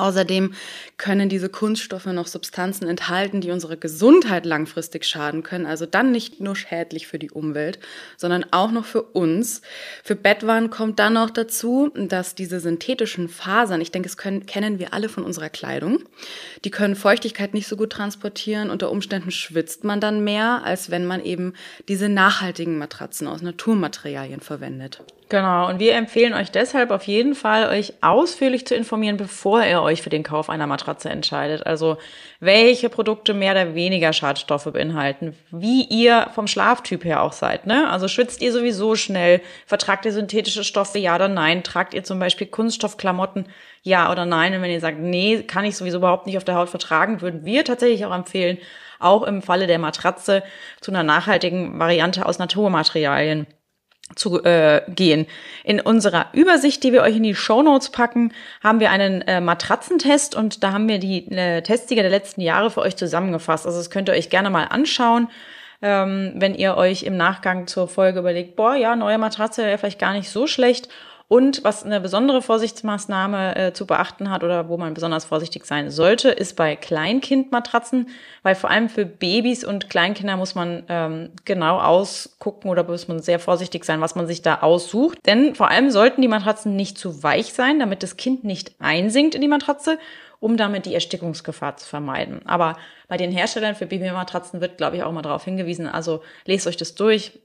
Außerdem 0.00 0.54
können 0.96 1.28
diese 1.28 1.48
Kunststoffe 1.48 2.06
noch 2.06 2.26
Substanzen 2.26 2.88
enthalten, 2.88 3.40
die 3.40 3.50
unserer 3.50 3.76
Gesundheit 3.76 4.46
langfristig 4.46 5.04
schaden 5.04 5.42
können. 5.42 5.66
Also 5.66 5.86
dann 5.86 6.10
nicht 6.10 6.40
nur 6.40 6.56
schädlich 6.56 7.06
für 7.06 7.18
die 7.18 7.30
Umwelt, 7.30 7.78
sondern 8.16 8.46
auch 8.50 8.70
noch 8.70 8.84
für 8.84 9.02
uns. 9.02 9.62
Für 10.02 10.16
Bettwaren 10.16 10.70
kommt 10.70 10.98
dann 10.98 11.14
noch 11.14 11.30
dazu, 11.30 11.90
dass 11.94 12.34
diese 12.34 12.60
synthetischen 12.60 13.28
Fasern, 13.28 13.80
ich 13.80 13.92
denke, 13.92 14.08
das 14.08 14.16
können, 14.16 14.46
kennen 14.46 14.78
wir 14.78 14.94
alle 14.94 15.08
von 15.08 15.24
unserer 15.24 15.50
Kleidung, 15.50 16.00
die 16.64 16.70
können 16.70 16.96
Feuchtigkeit 16.96 17.54
nicht 17.54 17.68
so 17.68 17.76
gut 17.76 17.90
transportieren. 17.90 18.70
Unter 18.70 18.90
Umständen 18.90 19.30
schwitzt 19.30 19.84
man 19.84 20.00
dann 20.00 20.24
mehr, 20.24 20.62
als 20.64 20.90
wenn 20.90 21.06
man 21.06 21.22
eben 21.22 21.52
diese 21.88 22.08
nachhaltigen 22.08 22.78
Matratzen 22.78 23.26
aus 23.26 23.42
Naturmaterialien 23.42 24.40
verwendet. 24.40 25.02
Genau, 25.30 25.68
und 25.68 25.78
wir 25.78 25.94
empfehlen 25.94 26.34
euch 26.34 26.50
deshalb 26.50 26.90
auf 26.90 27.04
jeden 27.04 27.36
Fall, 27.36 27.68
euch 27.68 27.94
ausführlich 28.00 28.66
zu 28.66 28.74
informieren, 28.74 29.16
bevor 29.16 29.64
ihr 29.64 29.80
euch 29.80 30.02
für 30.02 30.10
den 30.10 30.24
Kauf 30.24 30.50
einer 30.50 30.66
Matratze 30.66 31.08
entscheidet. 31.08 31.64
Also 31.64 31.98
welche 32.40 32.88
Produkte 32.88 33.32
mehr 33.32 33.52
oder 33.52 33.76
weniger 33.76 34.12
Schadstoffe 34.12 34.64
beinhalten, 34.64 35.36
wie 35.52 35.84
ihr 35.84 36.26
vom 36.34 36.48
Schlaftyp 36.48 37.04
her 37.04 37.22
auch 37.22 37.30
seid. 37.30 37.64
Ne? 37.64 37.88
Also 37.88 38.08
schwitzt 38.08 38.42
ihr 38.42 38.52
sowieso 38.52 38.96
schnell, 38.96 39.40
vertragt 39.66 40.04
ihr 40.04 40.12
synthetische 40.12 40.64
Stoffe, 40.64 40.98
ja 40.98 41.14
oder 41.14 41.28
nein, 41.28 41.62
tragt 41.62 41.94
ihr 41.94 42.02
zum 42.02 42.18
Beispiel 42.18 42.48
Kunststoffklamotten, 42.48 43.46
ja 43.84 44.10
oder 44.10 44.26
nein. 44.26 44.52
Und 44.54 44.62
wenn 44.62 44.72
ihr 44.72 44.80
sagt, 44.80 44.98
nee, 44.98 45.44
kann 45.44 45.64
ich 45.64 45.76
sowieso 45.76 45.98
überhaupt 45.98 46.26
nicht 46.26 46.38
auf 46.38 46.44
der 46.44 46.56
Haut 46.56 46.70
vertragen, 46.70 47.20
würden 47.20 47.44
wir 47.44 47.64
tatsächlich 47.64 48.04
auch 48.04 48.14
empfehlen, 48.14 48.58
auch 48.98 49.22
im 49.22 49.42
Falle 49.42 49.68
der 49.68 49.78
Matratze 49.78 50.42
zu 50.80 50.90
einer 50.90 51.04
nachhaltigen 51.04 51.78
Variante 51.78 52.26
aus 52.26 52.40
Naturmaterialien 52.40 53.46
zu 54.16 54.42
äh, 54.44 54.82
gehen. 54.88 55.26
In 55.64 55.80
unserer 55.80 56.26
Übersicht, 56.32 56.82
die 56.82 56.92
wir 56.92 57.02
euch 57.02 57.16
in 57.16 57.22
die 57.22 57.34
Show 57.34 57.62
Notes 57.62 57.90
packen, 57.90 58.32
haben 58.62 58.80
wir 58.80 58.90
einen 58.90 59.22
äh, 59.22 59.40
Matratzentest 59.40 60.34
und 60.34 60.62
da 60.62 60.72
haben 60.72 60.88
wir 60.88 60.98
die 60.98 61.30
äh, 61.30 61.62
Testsieger 61.62 62.02
der 62.02 62.10
letzten 62.10 62.40
Jahre 62.40 62.70
für 62.70 62.80
euch 62.80 62.96
zusammengefasst. 62.96 63.66
Also 63.66 63.78
das 63.78 63.90
könnt 63.90 64.08
ihr 64.08 64.14
euch 64.14 64.30
gerne 64.30 64.50
mal 64.50 64.64
anschauen, 64.64 65.28
ähm, 65.82 66.32
wenn 66.36 66.54
ihr 66.54 66.76
euch 66.76 67.04
im 67.04 67.16
Nachgang 67.16 67.66
zur 67.66 67.88
Folge 67.88 68.18
überlegt, 68.18 68.56
boah, 68.56 68.74
ja, 68.74 68.96
neue 68.96 69.18
Matratze 69.18 69.64
wäre 69.64 69.78
vielleicht 69.78 70.00
gar 70.00 70.12
nicht 70.12 70.30
so 70.30 70.46
schlecht. 70.46 70.88
Und 71.32 71.62
was 71.62 71.84
eine 71.84 72.00
besondere 72.00 72.42
Vorsichtsmaßnahme 72.42 73.54
äh, 73.54 73.72
zu 73.72 73.86
beachten 73.86 74.30
hat 74.30 74.42
oder 74.42 74.68
wo 74.68 74.76
man 74.76 74.94
besonders 74.94 75.24
vorsichtig 75.24 75.64
sein 75.64 75.88
sollte, 75.88 76.28
ist 76.28 76.56
bei 76.56 76.74
Kleinkindmatratzen, 76.74 78.08
weil 78.42 78.56
vor 78.56 78.68
allem 78.68 78.88
für 78.88 79.06
Babys 79.06 79.62
und 79.62 79.88
Kleinkinder 79.88 80.36
muss 80.36 80.56
man 80.56 80.82
ähm, 80.88 81.30
genau 81.44 81.78
ausgucken 81.78 82.68
oder 82.68 82.82
muss 82.82 83.06
man 83.06 83.20
sehr 83.20 83.38
vorsichtig 83.38 83.84
sein, 83.84 84.00
was 84.00 84.16
man 84.16 84.26
sich 84.26 84.42
da 84.42 84.62
aussucht. 84.62 85.24
Denn 85.24 85.54
vor 85.54 85.70
allem 85.70 85.92
sollten 85.92 86.20
die 86.20 86.26
Matratzen 86.26 86.74
nicht 86.74 86.98
zu 86.98 87.22
weich 87.22 87.52
sein, 87.52 87.78
damit 87.78 88.02
das 88.02 88.16
Kind 88.16 88.42
nicht 88.42 88.74
einsinkt 88.80 89.36
in 89.36 89.40
die 89.40 89.46
Matratze, 89.46 90.00
um 90.40 90.56
damit 90.56 90.84
die 90.84 90.94
Erstickungsgefahr 90.94 91.76
zu 91.76 91.86
vermeiden. 91.86 92.44
Aber 92.44 92.76
bei 93.06 93.16
den 93.16 93.30
Herstellern 93.30 93.76
für 93.76 93.86
Babymatratzen 93.86 94.60
wird, 94.60 94.78
glaube 94.78 94.96
ich, 94.96 95.04
auch 95.04 95.12
mal 95.12 95.22
darauf 95.22 95.44
hingewiesen. 95.44 95.86
Also 95.86 96.22
lest 96.44 96.66
euch 96.66 96.76
das 96.76 96.96
durch, 96.96 97.38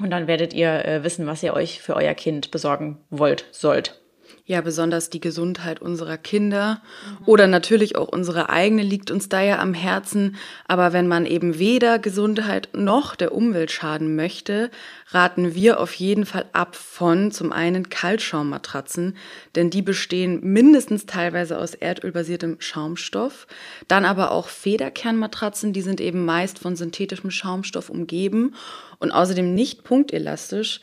und 0.00 0.10
dann 0.10 0.26
werdet 0.26 0.54
ihr 0.54 0.84
äh, 0.84 1.04
wissen, 1.04 1.26
was 1.26 1.42
ihr 1.42 1.54
euch 1.54 1.82
für 1.82 1.96
euer 1.96 2.14
Kind 2.14 2.50
besorgen 2.50 2.98
wollt, 3.10 3.46
sollt. 3.50 3.97
Ja, 4.44 4.62
besonders 4.62 5.10
die 5.10 5.20
Gesundheit 5.20 5.82
unserer 5.82 6.16
Kinder 6.16 6.80
oder 7.26 7.46
natürlich 7.46 7.96
auch 7.96 8.08
unsere 8.08 8.48
eigene 8.48 8.82
liegt 8.82 9.10
uns 9.10 9.28
da 9.28 9.42
ja 9.42 9.58
am 9.58 9.74
Herzen. 9.74 10.36
Aber 10.66 10.94
wenn 10.94 11.06
man 11.06 11.26
eben 11.26 11.58
weder 11.58 11.98
Gesundheit 11.98 12.70
noch 12.72 13.14
der 13.14 13.34
Umwelt 13.34 13.70
schaden 13.70 14.16
möchte, 14.16 14.70
raten 15.10 15.54
wir 15.54 15.80
auf 15.80 15.92
jeden 15.92 16.24
Fall 16.24 16.46
ab 16.54 16.76
von 16.76 17.30
zum 17.30 17.52
einen 17.52 17.90
Kaltschaummatratzen, 17.90 19.16
denn 19.54 19.68
die 19.68 19.82
bestehen 19.82 20.40
mindestens 20.42 21.04
teilweise 21.04 21.58
aus 21.58 21.74
erdölbasiertem 21.74 22.56
Schaumstoff. 22.58 23.46
Dann 23.86 24.06
aber 24.06 24.30
auch 24.30 24.48
Federkernmatratzen, 24.48 25.74
die 25.74 25.82
sind 25.82 26.00
eben 26.00 26.24
meist 26.24 26.58
von 26.58 26.74
synthetischem 26.74 27.30
Schaumstoff 27.30 27.90
umgeben 27.90 28.54
und 28.98 29.12
außerdem 29.12 29.54
nicht 29.54 29.84
punktelastisch. 29.84 30.80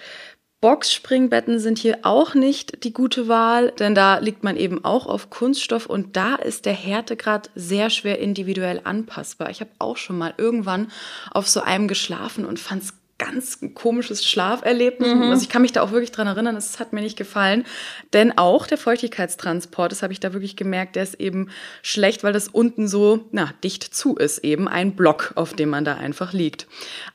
Boxspringbetten 0.62 1.60
sind 1.60 1.78
hier 1.78 2.00
auch 2.04 2.34
nicht 2.34 2.84
die 2.84 2.94
gute 2.94 3.28
Wahl, 3.28 3.72
denn 3.72 3.94
da 3.94 4.18
liegt 4.18 4.44
man 4.44 4.58
eben 4.58 4.84
auch 4.84 5.06
auf 5.06 5.30
Kunststoff 5.30 5.86
und 5.86 6.16
da 6.16 6.36
ist 6.36 6.66
der 6.66 6.74
Härtegrad 6.74 7.52
sehr 7.56 7.90
schwer 7.90 8.20
individuell 8.20 8.82
anpassbar. 8.84 9.50
Ich 9.52 9.60
habe 9.60 9.72
auch 9.80 9.98
schon 9.98 10.18
mal 10.18 10.34
irgendwann 10.38 10.92
auf 11.32 11.48
so 11.48 11.62
einem 11.62 11.88
geschlafen 11.88 12.46
und 12.46 12.60
fand 12.60 12.84
es 12.84 12.94
ganz 13.18 13.60
komisches 13.76 14.26
Schlaferlebnis. 14.26 15.10
Also 15.10 15.42
ich 15.42 15.50
kann 15.50 15.62
mich 15.62 15.72
da 15.72 15.82
auch 15.82 15.92
wirklich 15.92 16.12
dran 16.12 16.28
erinnern, 16.28 16.58
es 16.58 16.80
hat 16.80 16.92
mir 16.92 17.02
nicht 17.02 17.18
gefallen. 17.18 17.64
Denn 18.12 18.38
auch 18.38 18.68
der 18.68 18.78
Feuchtigkeitstransport, 18.78 19.92
das 19.92 20.04
habe 20.04 20.12
ich 20.12 20.20
da 20.20 20.34
wirklich 20.34 20.58
gemerkt, 20.58 20.98
der 20.98 21.04
ist 21.04 21.16
eben 21.16 21.50
schlecht, 21.82 22.24
weil 22.24 22.34
das 22.34 22.50
unten 22.50 22.90
so 22.90 23.26
na, 23.32 23.54
dicht 23.64 23.84
zu 23.84 24.16
ist, 24.18 24.40
eben 24.40 24.68
ein 24.68 24.98
Block, 24.98 25.32
auf 25.36 25.54
dem 25.54 25.70
man 25.70 25.86
da 25.86 25.96
einfach 25.96 26.34
liegt. 26.34 26.68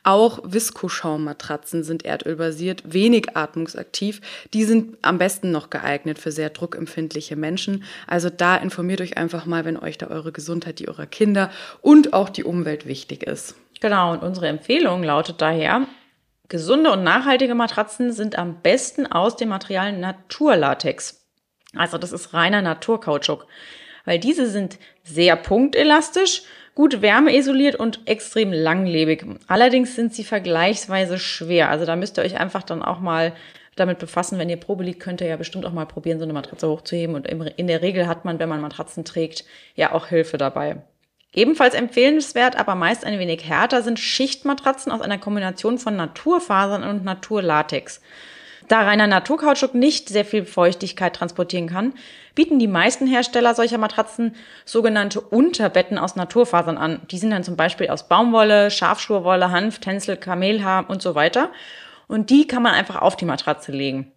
Auch 0.03 0.39
Viskoschaummatratzen 0.43 1.83
sind 1.83 2.03
erdölbasiert, 2.03 2.81
wenig 2.85 3.37
atmungsaktiv. 3.37 4.21
Die 4.55 4.63
sind 4.63 4.97
am 5.03 5.19
besten 5.19 5.51
noch 5.51 5.69
geeignet 5.69 6.17
für 6.17 6.31
sehr 6.31 6.49
druckempfindliche 6.49 7.35
Menschen. 7.35 7.83
Also 8.07 8.31
da 8.31 8.57
informiert 8.57 9.01
euch 9.01 9.17
einfach 9.17 9.45
mal, 9.45 9.65
wenn 9.65 9.77
euch 9.77 9.99
da 9.99 10.07
eure 10.07 10.31
Gesundheit, 10.31 10.79
die 10.79 10.87
eurer 10.87 11.05
Kinder 11.05 11.51
und 11.81 12.13
auch 12.13 12.29
die 12.29 12.43
Umwelt 12.43 12.87
wichtig 12.87 13.21
ist. 13.23 13.55
Genau, 13.81 14.13
und 14.13 14.23
unsere 14.23 14.47
Empfehlung 14.47 15.03
lautet 15.03 15.41
daher, 15.41 15.87
gesunde 16.47 16.91
und 16.91 17.03
nachhaltige 17.03 17.55
Matratzen 17.55 18.13
sind 18.13 18.37
am 18.37 18.61
besten 18.61 19.07
aus 19.07 19.35
dem 19.35 19.49
Material 19.49 19.91
Naturlatex. 19.91 21.27
Also 21.75 21.97
das 21.97 22.11
ist 22.11 22.33
reiner 22.33 22.61
Naturkautschuk, 22.61 23.47
weil 24.05 24.19
diese 24.19 24.47
sind 24.47 24.77
sehr 25.03 25.35
punktelastisch, 25.35 26.43
gut 26.75 27.01
wärmeisoliert 27.01 27.75
und 27.75 28.01
extrem 28.05 28.53
langlebig. 28.53 29.25
Allerdings 29.47 29.95
sind 29.95 30.13
sie 30.13 30.23
vergleichsweise 30.23 31.17
schwer. 31.17 31.69
Also 31.69 31.85
da 31.85 31.95
müsst 31.95 32.19
ihr 32.19 32.23
euch 32.23 32.39
einfach 32.39 32.63
dann 32.63 32.83
auch 32.83 32.99
mal 32.99 33.33
damit 33.75 33.97
befassen. 33.97 34.37
Wenn 34.37 34.49
ihr 34.49 34.57
Probe 34.57 34.83
liegt, 34.83 34.99
könnt 34.99 35.21
ihr 35.21 35.27
ja 35.27 35.37
bestimmt 35.37 35.65
auch 35.65 35.73
mal 35.73 35.85
probieren, 35.85 36.19
so 36.19 36.25
eine 36.25 36.33
Matratze 36.33 36.69
hochzuheben. 36.69 37.15
Und 37.15 37.25
in 37.25 37.67
der 37.67 37.81
Regel 37.81 38.07
hat 38.07 38.25
man, 38.25 38.37
wenn 38.37 38.49
man 38.49 38.61
Matratzen 38.61 39.05
trägt, 39.05 39.43
ja 39.75 39.91
auch 39.91 40.07
Hilfe 40.07 40.37
dabei. 40.37 40.83
Ebenfalls 41.33 41.73
empfehlenswert, 41.73 42.57
aber 42.57 42.75
meist 42.75 43.05
ein 43.05 43.17
wenig 43.17 43.47
härter 43.47 43.81
sind 43.81 43.99
Schichtmatratzen 43.99 44.91
aus 44.91 45.01
einer 45.01 45.17
Kombination 45.17 45.77
von 45.77 45.95
Naturfasern 45.95 46.83
und 46.83 47.05
Naturlatex. 47.05 48.01
Da 48.67 48.81
reiner 48.81 49.07
Naturkautschuk 49.07 49.73
nicht 49.73 50.09
sehr 50.09 50.23
viel 50.23 50.45
Feuchtigkeit 50.45 51.15
transportieren 51.15 51.67
kann, 51.67 51.93
bieten 52.35 52.59
die 52.59 52.67
meisten 52.67 53.07
Hersteller 53.07 53.53
solcher 53.53 53.77
Matratzen 53.77 54.35
sogenannte 54.65 55.19
Unterbetten 55.19 55.97
aus 55.97 56.15
Naturfasern 56.15 56.77
an. 56.77 57.01
Die 57.11 57.17
sind 57.17 57.31
dann 57.31 57.43
zum 57.43 57.57
Beispiel 57.57 57.89
aus 57.89 58.07
Baumwolle, 58.07 58.71
Schafschurwolle, 58.71 59.51
Hanf, 59.51 59.79
Tencel, 59.79 60.15
Kamelhaar 60.15 60.89
und 60.89 61.01
so 61.01 61.15
weiter. 61.15 61.49
Und 62.07 62.29
die 62.29 62.47
kann 62.47 62.63
man 62.63 62.73
einfach 62.73 63.01
auf 63.01 63.15
die 63.15 63.25
Matratze 63.25 63.71
legen. 63.71 64.11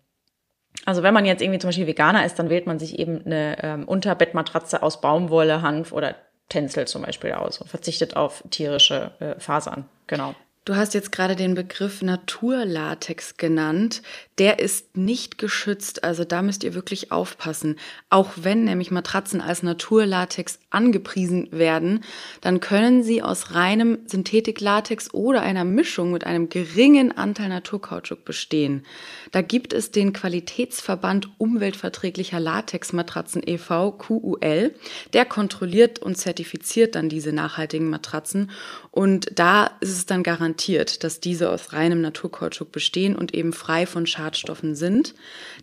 Also 0.84 1.02
wenn 1.02 1.14
man 1.14 1.24
jetzt 1.24 1.42
irgendwie 1.42 1.60
zum 1.60 1.68
Beispiel 1.68 1.86
Veganer 1.86 2.24
ist, 2.24 2.38
dann 2.38 2.50
wählt 2.50 2.66
man 2.66 2.78
sich 2.78 2.98
eben 2.98 3.22
eine 3.24 3.56
ähm, 3.62 3.88
Unterbettmatratze 3.88 4.82
aus 4.82 5.00
Baumwolle, 5.00 5.62
Hanf 5.62 5.92
oder 5.92 6.16
Tencel 6.48 6.86
zum 6.86 7.02
Beispiel 7.02 7.32
aus 7.32 7.58
und 7.58 7.68
verzichtet 7.68 8.16
auf 8.16 8.42
tierische 8.50 9.12
äh, 9.20 9.40
Fasern. 9.40 9.88
Genau. 10.06 10.34
Du 10.66 10.76
hast 10.76 10.94
jetzt 10.94 11.12
gerade 11.12 11.36
den 11.36 11.54
Begriff 11.54 12.00
Naturlatex 12.00 13.36
genannt. 13.36 14.00
Der 14.38 14.60
ist 14.60 14.96
nicht 14.96 15.36
geschützt, 15.36 16.04
also 16.04 16.24
da 16.24 16.40
müsst 16.40 16.64
ihr 16.64 16.72
wirklich 16.72 17.12
aufpassen. 17.12 17.76
Auch 18.08 18.30
wenn 18.36 18.64
nämlich 18.64 18.90
Matratzen 18.90 19.42
als 19.42 19.62
Naturlatex 19.62 20.58
angepriesen 20.70 21.48
werden, 21.52 22.02
dann 22.40 22.60
können 22.60 23.02
sie 23.02 23.22
aus 23.22 23.54
reinem 23.54 23.98
Synthetiklatex 24.06 25.12
oder 25.12 25.42
einer 25.42 25.64
Mischung 25.64 26.12
mit 26.12 26.24
einem 26.24 26.48
geringen 26.48 27.14
Anteil 27.14 27.50
Naturkautschuk 27.50 28.24
bestehen. 28.24 28.86
Da 29.32 29.42
gibt 29.42 29.74
es 29.74 29.90
den 29.90 30.14
Qualitätsverband 30.14 31.28
umweltverträglicher 31.36 32.40
Latexmatratzen 32.40 33.42
e.V. 33.46 33.92
QUL. 33.92 34.74
Der 35.12 35.24
kontrolliert 35.26 35.98
und 35.98 36.16
zertifiziert 36.16 36.94
dann 36.94 37.10
diese 37.10 37.34
nachhaltigen 37.34 37.90
Matratzen 37.90 38.50
und 38.90 39.28
da 39.38 39.70
ist 39.80 39.92
es 39.92 40.06
dann 40.06 40.22
garantiert, 40.22 40.53
dass 40.56 41.20
diese 41.20 41.50
aus 41.50 41.72
reinem 41.72 42.00
Naturkautschuk 42.00 42.72
bestehen 42.72 43.16
und 43.16 43.34
eben 43.34 43.52
frei 43.52 43.86
von 43.86 44.06
Schadstoffen 44.06 44.74
sind. 44.74 45.14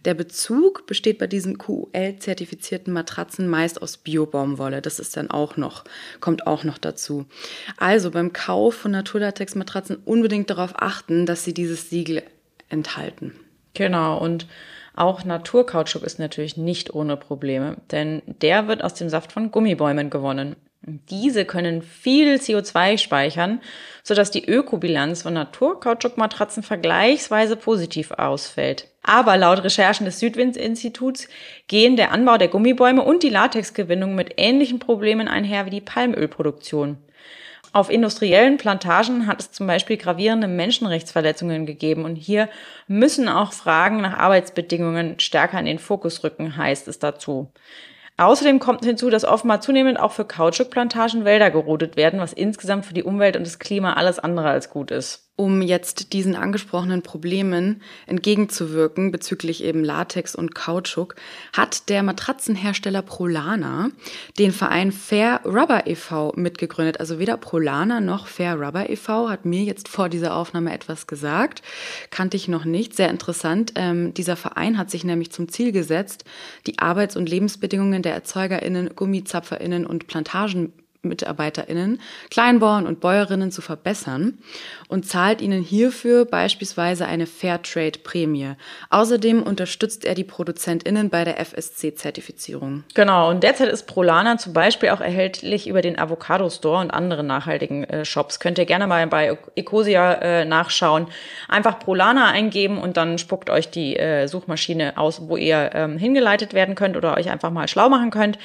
Der 0.05 0.13
Bezug 0.13 0.85
besteht 0.87 1.17
bei 1.17 1.27
diesen 1.27 1.57
QUL-zertifizierten 1.57 2.93
Matratzen 2.93 3.47
meist 3.47 3.81
aus 3.81 3.97
Biobaumwolle. 3.97 4.81
Das 4.81 4.99
ist 4.99 5.17
dann 5.17 5.31
auch 5.31 5.57
noch, 5.57 5.83
kommt 6.19 6.47
auch 6.47 6.63
noch 6.63 6.77
dazu. 6.77 7.25
Also 7.77 8.11
beim 8.11 8.33
Kauf 8.33 8.75
von 8.75 8.91
Naturlatex-Matratzen 8.91 9.97
unbedingt 10.05 10.49
darauf 10.49 10.73
achten, 10.75 11.25
dass 11.25 11.43
sie 11.43 11.53
dieses 11.53 11.89
Siegel 11.89 12.23
enthalten. 12.69 13.33
Genau, 13.73 14.17
und 14.17 14.47
auch 14.95 15.23
Naturkautschuk 15.23 16.03
ist 16.03 16.19
natürlich 16.19 16.57
nicht 16.57 16.93
ohne 16.93 17.15
Probleme, 17.15 17.77
denn 17.91 18.21
der 18.25 18.67
wird 18.67 18.83
aus 18.83 18.93
dem 18.93 19.09
Saft 19.09 19.31
von 19.31 19.51
Gummibäumen 19.51 20.09
gewonnen. 20.09 20.55
Diese 20.83 21.45
können 21.45 21.83
viel 21.83 22.37
CO2 22.37 22.97
speichern, 22.97 23.61
sodass 24.01 24.31
die 24.31 24.45
Ökobilanz 24.45 25.21
von 25.21 25.33
Naturkautschukmatratzen 25.35 26.63
vergleichsweise 26.63 27.55
positiv 27.55 28.09
ausfällt. 28.11 28.87
Aber 29.03 29.37
laut 29.37 29.63
Recherchen 29.63 30.05
des 30.05 30.19
Südwind-Instituts 30.19 31.27
gehen 31.67 31.97
der 31.97 32.11
Anbau 32.11 32.37
der 32.37 32.47
Gummibäume 32.47 33.03
und 33.03 33.21
die 33.21 33.29
Latexgewinnung 33.29 34.15
mit 34.15 34.33
ähnlichen 34.37 34.79
Problemen 34.79 35.27
einher 35.27 35.67
wie 35.67 35.71
die 35.71 35.81
Palmölproduktion. 35.81 36.97
Auf 37.73 37.91
industriellen 37.91 38.57
Plantagen 38.57 39.27
hat 39.27 39.39
es 39.39 39.51
zum 39.51 39.67
Beispiel 39.67 39.97
gravierende 39.97 40.47
Menschenrechtsverletzungen 40.47 41.67
gegeben 41.67 42.05
und 42.05 42.15
hier 42.15 42.49
müssen 42.87 43.29
auch 43.29 43.53
Fragen 43.53 44.01
nach 44.01 44.17
Arbeitsbedingungen 44.17 45.19
stärker 45.19 45.59
in 45.59 45.67
den 45.67 45.79
Fokus 45.79 46.23
rücken, 46.23 46.57
heißt 46.57 46.87
es 46.87 46.97
dazu. 46.97 47.51
Außerdem 48.21 48.59
kommt 48.59 48.85
hinzu, 48.85 49.09
dass 49.09 49.25
offenbar 49.25 49.61
zunehmend 49.61 49.99
auch 49.99 50.11
für 50.11 50.25
Kautschukplantagen 50.25 51.25
Wälder 51.25 51.49
gerodet 51.49 51.97
werden, 51.97 52.19
was 52.19 52.33
insgesamt 52.33 52.85
für 52.85 52.93
die 52.93 53.01
Umwelt 53.03 53.35
und 53.35 53.47
das 53.47 53.57
Klima 53.57 53.93
alles 53.93 54.19
andere 54.19 54.47
als 54.47 54.69
gut 54.69 54.91
ist 54.91 55.30
um 55.41 55.63
jetzt 55.63 56.13
diesen 56.13 56.35
angesprochenen 56.35 57.01
Problemen 57.01 57.81
entgegenzuwirken 58.05 59.09
bezüglich 59.09 59.63
eben 59.63 59.83
Latex 59.83 60.35
und 60.35 60.53
Kautschuk, 60.53 61.15
hat 61.51 61.89
der 61.89 62.03
Matratzenhersteller 62.03 63.01
Prolana 63.01 63.89
den 64.37 64.51
Verein 64.51 64.91
Fair 64.91 65.41
Rubber 65.43 65.87
e.V. 65.87 66.33
mitgegründet. 66.35 66.99
Also 66.99 67.17
weder 67.17 67.37
Prolana 67.37 68.01
noch 68.01 68.27
Fair 68.27 68.53
Rubber 68.53 68.87
e.V. 68.91 69.31
hat 69.31 69.45
mir 69.45 69.63
jetzt 69.63 69.87
vor 69.87 70.09
dieser 70.09 70.35
Aufnahme 70.35 70.71
etwas 70.73 71.07
gesagt. 71.07 71.63
Kannte 72.11 72.37
ich 72.37 72.47
noch 72.47 72.63
nicht. 72.63 72.95
Sehr 72.95 73.09
interessant. 73.09 73.71
Ähm, 73.73 74.13
dieser 74.13 74.35
Verein 74.35 74.77
hat 74.77 74.91
sich 74.91 75.03
nämlich 75.03 75.31
zum 75.31 75.49
Ziel 75.49 75.71
gesetzt, 75.71 76.23
die 76.67 76.77
Arbeits- 76.77 77.17
und 77.17 77.27
Lebensbedingungen 77.27 78.03
der 78.03 78.13
ErzeugerInnen, 78.13 78.91
GummizapferInnen 78.95 79.87
und 79.87 80.05
Plantagen 80.05 80.71
MitarbeiterInnen, 81.03 81.99
Kleinbauern 82.29 82.85
und 82.85 82.99
Bäuerinnen 82.99 83.51
zu 83.51 83.61
verbessern 83.61 84.37
und 84.87 85.07
zahlt 85.07 85.41
ihnen 85.41 85.63
hierfür 85.63 86.25
beispielsweise 86.25 87.07
eine 87.07 87.25
Fairtrade-Prämie. 87.25 88.53
Außerdem 88.91 89.41
unterstützt 89.41 90.05
er 90.05 90.13
die 90.13 90.23
ProduzentInnen 90.23 91.09
bei 91.09 91.23
der 91.23 91.39
FSC-Zertifizierung. 91.39 92.83
Genau, 92.93 93.31
und 93.31 93.41
derzeit 93.41 93.69
ist 93.69 93.87
Prolana 93.87 94.37
zum 94.37 94.53
Beispiel 94.53 94.89
auch 94.89 95.01
erhältlich 95.01 95.67
über 95.67 95.81
den 95.81 95.97
Avocado 95.97 96.49
Store 96.51 96.81
und 96.81 96.91
anderen 96.91 97.25
nachhaltigen 97.25 97.83
äh, 97.85 98.05
Shops. 98.05 98.39
Könnt 98.39 98.59
ihr 98.59 98.65
gerne 98.65 98.85
mal 98.85 99.07
bei 99.07 99.37
Ecosia 99.55 100.13
äh, 100.13 100.45
nachschauen. 100.45 101.07
Einfach 101.47 101.79
Prolana 101.79 102.27
eingeben 102.27 102.77
und 102.77 102.97
dann 102.97 103.17
spuckt 103.17 103.49
euch 103.49 103.71
die 103.71 103.97
äh, 103.97 104.27
Suchmaschine 104.27 104.97
aus, 104.97 105.27
wo 105.27 105.35
ihr 105.35 105.71
ähm, 105.73 105.97
hingeleitet 105.97 106.53
werden 106.53 106.75
könnt 106.75 106.95
oder 106.95 107.17
euch 107.17 107.31
einfach 107.31 107.49
mal 107.49 107.67
schlau 107.67 107.89
machen 107.89 108.11
könnt. 108.11 108.37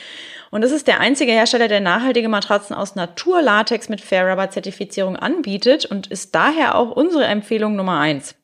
Und 0.50 0.62
es 0.62 0.72
ist 0.72 0.86
der 0.86 1.00
einzige 1.00 1.32
Hersteller, 1.32 1.68
der 1.68 1.80
nachhaltige 1.80 2.28
Matratzen 2.46 2.76
aus 2.76 2.94
Naturlatex 2.94 3.88
mit 3.88 4.00
Fair 4.00 4.30
Rubber 4.30 4.50
Zertifizierung 4.50 5.16
anbietet 5.16 5.84
und 5.84 6.06
ist 6.06 6.32
daher 6.32 6.76
auch 6.76 6.92
unsere 6.92 7.24
Empfehlung 7.24 7.74
Nummer 7.74 7.98
eins. 7.98 8.36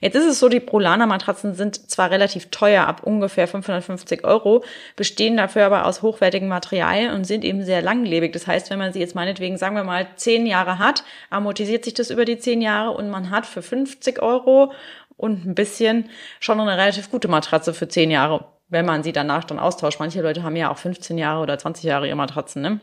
Jetzt 0.00 0.14
ist 0.14 0.26
es 0.26 0.38
so, 0.38 0.48
die 0.48 0.60
Prolana 0.60 1.06
Matratzen 1.06 1.54
sind 1.54 1.90
zwar 1.90 2.10
relativ 2.12 2.50
teuer, 2.50 2.86
ab 2.86 3.02
ungefähr 3.04 3.48
550 3.48 4.22
Euro, 4.24 4.62
bestehen 4.94 5.36
dafür 5.36 5.66
aber 5.66 5.86
aus 5.86 6.02
hochwertigen 6.02 6.46
Materialien 6.46 7.12
und 7.12 7.24
sind 7.24 7.44
eben 7.44 7.64
sehr 7.64 7.82
langlebig. 7.82 8.32
Das 8.32 8.46
heißt, 8.46 8.70
wenn 8.70 8.78
man 8.78 8.92
sie 8.92 9.00
jetzt 9.00 9.16
meinetwegen, 9.16 9.56
sagen 9.56 9.74
wir 9.74 9.84
mal, 9.84 10.06
zehn 10.14 10.46
Jahre 10.46 10.78
hat, 10.78 11.02
amortisiert 11.30 11.84
sich 11.84 11.94
das 11.94 12.10
über 12.10 12.24
die 12.24 12.38
zehn 12.38 12.62
Jahre 12.62 12.92
und 12.92 13.10
man 13.10 13.30
hat 13.30 13.44
für 13.44 13.62
50 13.62 14.22
Euro 14.22 14.72
und 15.16 15.44
ein 15.44 15.56
bisschen 15.56 16.10
schon 16.38 16.60
eine 16.60 16.76
relativ 16.76 17.10
gute 17.10 17.26
Matratze 17.26 17.74
für 17.74 17.88
zehn 17.88 18.12
Jahre 18.12 18.52
wenn 18.72 18.86
man 18.86 19.02
sie 19.02 19.12
danach 19.12 19.44
dann 19.44 19.58
austauscht. 19.58 20.00
Manche 20.00 20.22
Leute 20.22 20.42
haben 20.42 20.56
ja 20.56 20.70
auch 20.70 20.78
15 20.78 21.18
Jahre 21.18 21.42
oder 21.42 21.58
20 21.58 21.84
Jahre 21.84 22.06
ihre 22.06 22.16
Matratzen, 22.16 22.62
ne? 22.62 22.80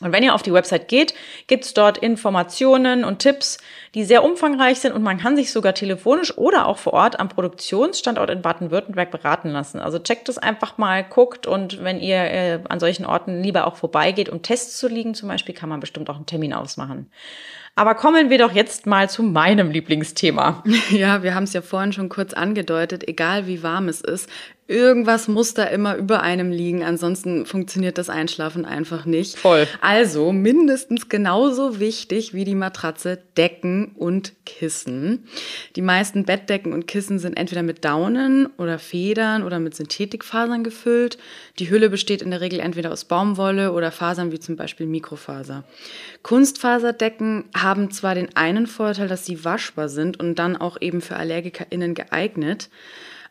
Und 0.00 0.12
wenn 0.12 0.22
ihr 0.22 0.34
auf 0.34 0.42
die 0.42 0.52
Website 0.52 0.88
geht, 0.88 1.14
gibt's 1.46 1.72
dort 1.72 1.96
Informationen 1.96 3.02
und 3.02 3.18
Tipps, 3.18 3.56
die 3.94 4.04
sehr 4.04 4.24
umfangreich 4.24 4.78
sind 4.78 4.92
und 4.92 5.02
man 5.02 5.16
kann 5.16 5.36
sich 5.36 5.50
sogar 5.50 5.72
telefonisch 5.72 6.36
oder 6.36 6.66
auch 6.66 6.76
vor 6.76 6.92
Ort 6.92 7.18
am 7.18 7.30
Produktionsstandort 7.30 8.28
in 8.28 8.42
Baden-Württemberg 8.42 9.10
beraten 9.10 9.48
lassen. 9.48 9.80
Also 9.80 9.98
checkt 9.98 10.28
es 10.28 10.36
einfach 10.36 10.76
mal, 10.76 11.02
guckt 11.02 11.46
und 11.46 11.82
wenn 11.82 11.98
ihr 11.98 12.18
äh, 12.18 12.60
an 12.68 12.78
solchen 12.78 13.06
Orten 13.06 13.42
lieber 13.42 13.66
auch 13.66 13.76
vorbeigeht, 13.76 14.28
um 14.28 14.42
Tests 14.42 14.76
zu 14.76 14.86
liegen 14.86 15.14
zum 15.14 15.30
Beispiel, 15.30 15.54
kann 15.54 15.70
man 15.70 15.80
bestimmt 15.80 16.10
auch 16.10 16.16
einen 16.16 16.26
Termin 16.26 16.52
ausmachen. 16.52 17.10
Aber 17.78 17.94
kommen 17.94 18.30
wir 18.30 18.38
doch 18.38 18.52
jetzt 18.52 18.86
mal 18.86 19.10
zu 19.10 19.22
meinem 19.22 19.70
Lieblingsthema. 19.70 20.64
Ja, 20.90 21.22
wir 21.22 21.34
haben 21.34 21.44
es 21.44 21.52
ja 21.52 21.62
vorhin 21.62 21.92
schon 21.92 22.08
kurz 22.08 22.32
angedeutet, 22.32 23.06
egal 23.06 23.46
wie 23.46 23.62
warm 23.62 23.88
es 23.88 24.00
ist, 24.00 24.30
Irgendwas 24.68 25.28
muss 25.28 25.54
da 25.54 25.64
immer 25.64 25.94
über 25.94 26.22
einem 26.22 26.50
liegen, 26.50 26.82
ansonsten 26.82 27.46
funktioniert 27.46 27.98
das 27.98 28.10
Einschlafen 28.10 28.64
einfach 28.64 29.04
nicht. 29.04 29.38
Voll. 29.38 29.68
Also 29.80 30.32
mindestens 30.32 31.08
genauso 31.08 31.78
wichtig 31.78 32.34
wie 32.34 32.44
die 32.44 32.56
Matratze 32.56 33.22
Decken 33.36 33.92
und 33.94 34.32
Kissen. 34.44 35.28
Die 35.76 35.82
meisten 35.82 36.24
Bettdecken 36.24 36.72
und 36.72 36.88
Kissen 36.88 37.20
sind 37.20 37.36
entweder 37.36 37.62
mit 37.62 37.84
Daunen 37.84 38.48
oder 38.58 38.80
Federn 38.80 39.44
oder 39.44 39.60
mit 39.60 39.76
Synthetikfasern 39.76 40.64
gefüllt. 40.64 41.16
Die 41.60 41.70
Hülle 41.70 41.88
besteht 41.88 42.20
in 42.20 42.32
der 42.32 42.40
Regel 42.40 42.58
entweder 42.58 42.90
aus 42.90 43.04
Baumwolle 43.04 43.72
oder 43.72 43.92
Fasern 43.92 44.32
wie 44.32 44.40
zum 44.40 44.56
Beispiel 44.56 44.86
Mikrofaser. 44.86 45.62
Kunstfaserdecken 46.24 47.44
haben 47.66 47.90
zwar 47.90 48.14
den 48.14 48.34
einen 48.36 48.68
Vorteil, 48.68 49.08
dass 49.08 49.26
sie 49.26 49.44
waschbar 49.44 49.88
sind 49.88 50.20
und 50.20 50.36
dann 50.36 50.56
auch 50.56 50.80
eben 50.80 51.00
für 51.00 51.16
AllergikerInnen 51.16 51.94
geeignet. 51.94 52.70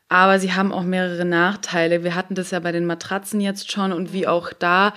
Aber 0.10 0.40
sie 0.40 0.54
haben 0.54 0.72
auch 0.72 0.84
mehrere 0.84 1.26
Nachteile. 1.26 2.04
Wir 2.04 2.14
hatten 2.14 2.36
das 2.36 2.52
ja 2.52 2.60
bei 2.60 2.72
den 2.72 2.86
Matratzen 2.86 3.42
jetzt 3.42 3.72
schon 3.72 3.92
und 3.92 4.14
wie 4.14 4.28
auch 4.28 4.54
da 4.54 4.94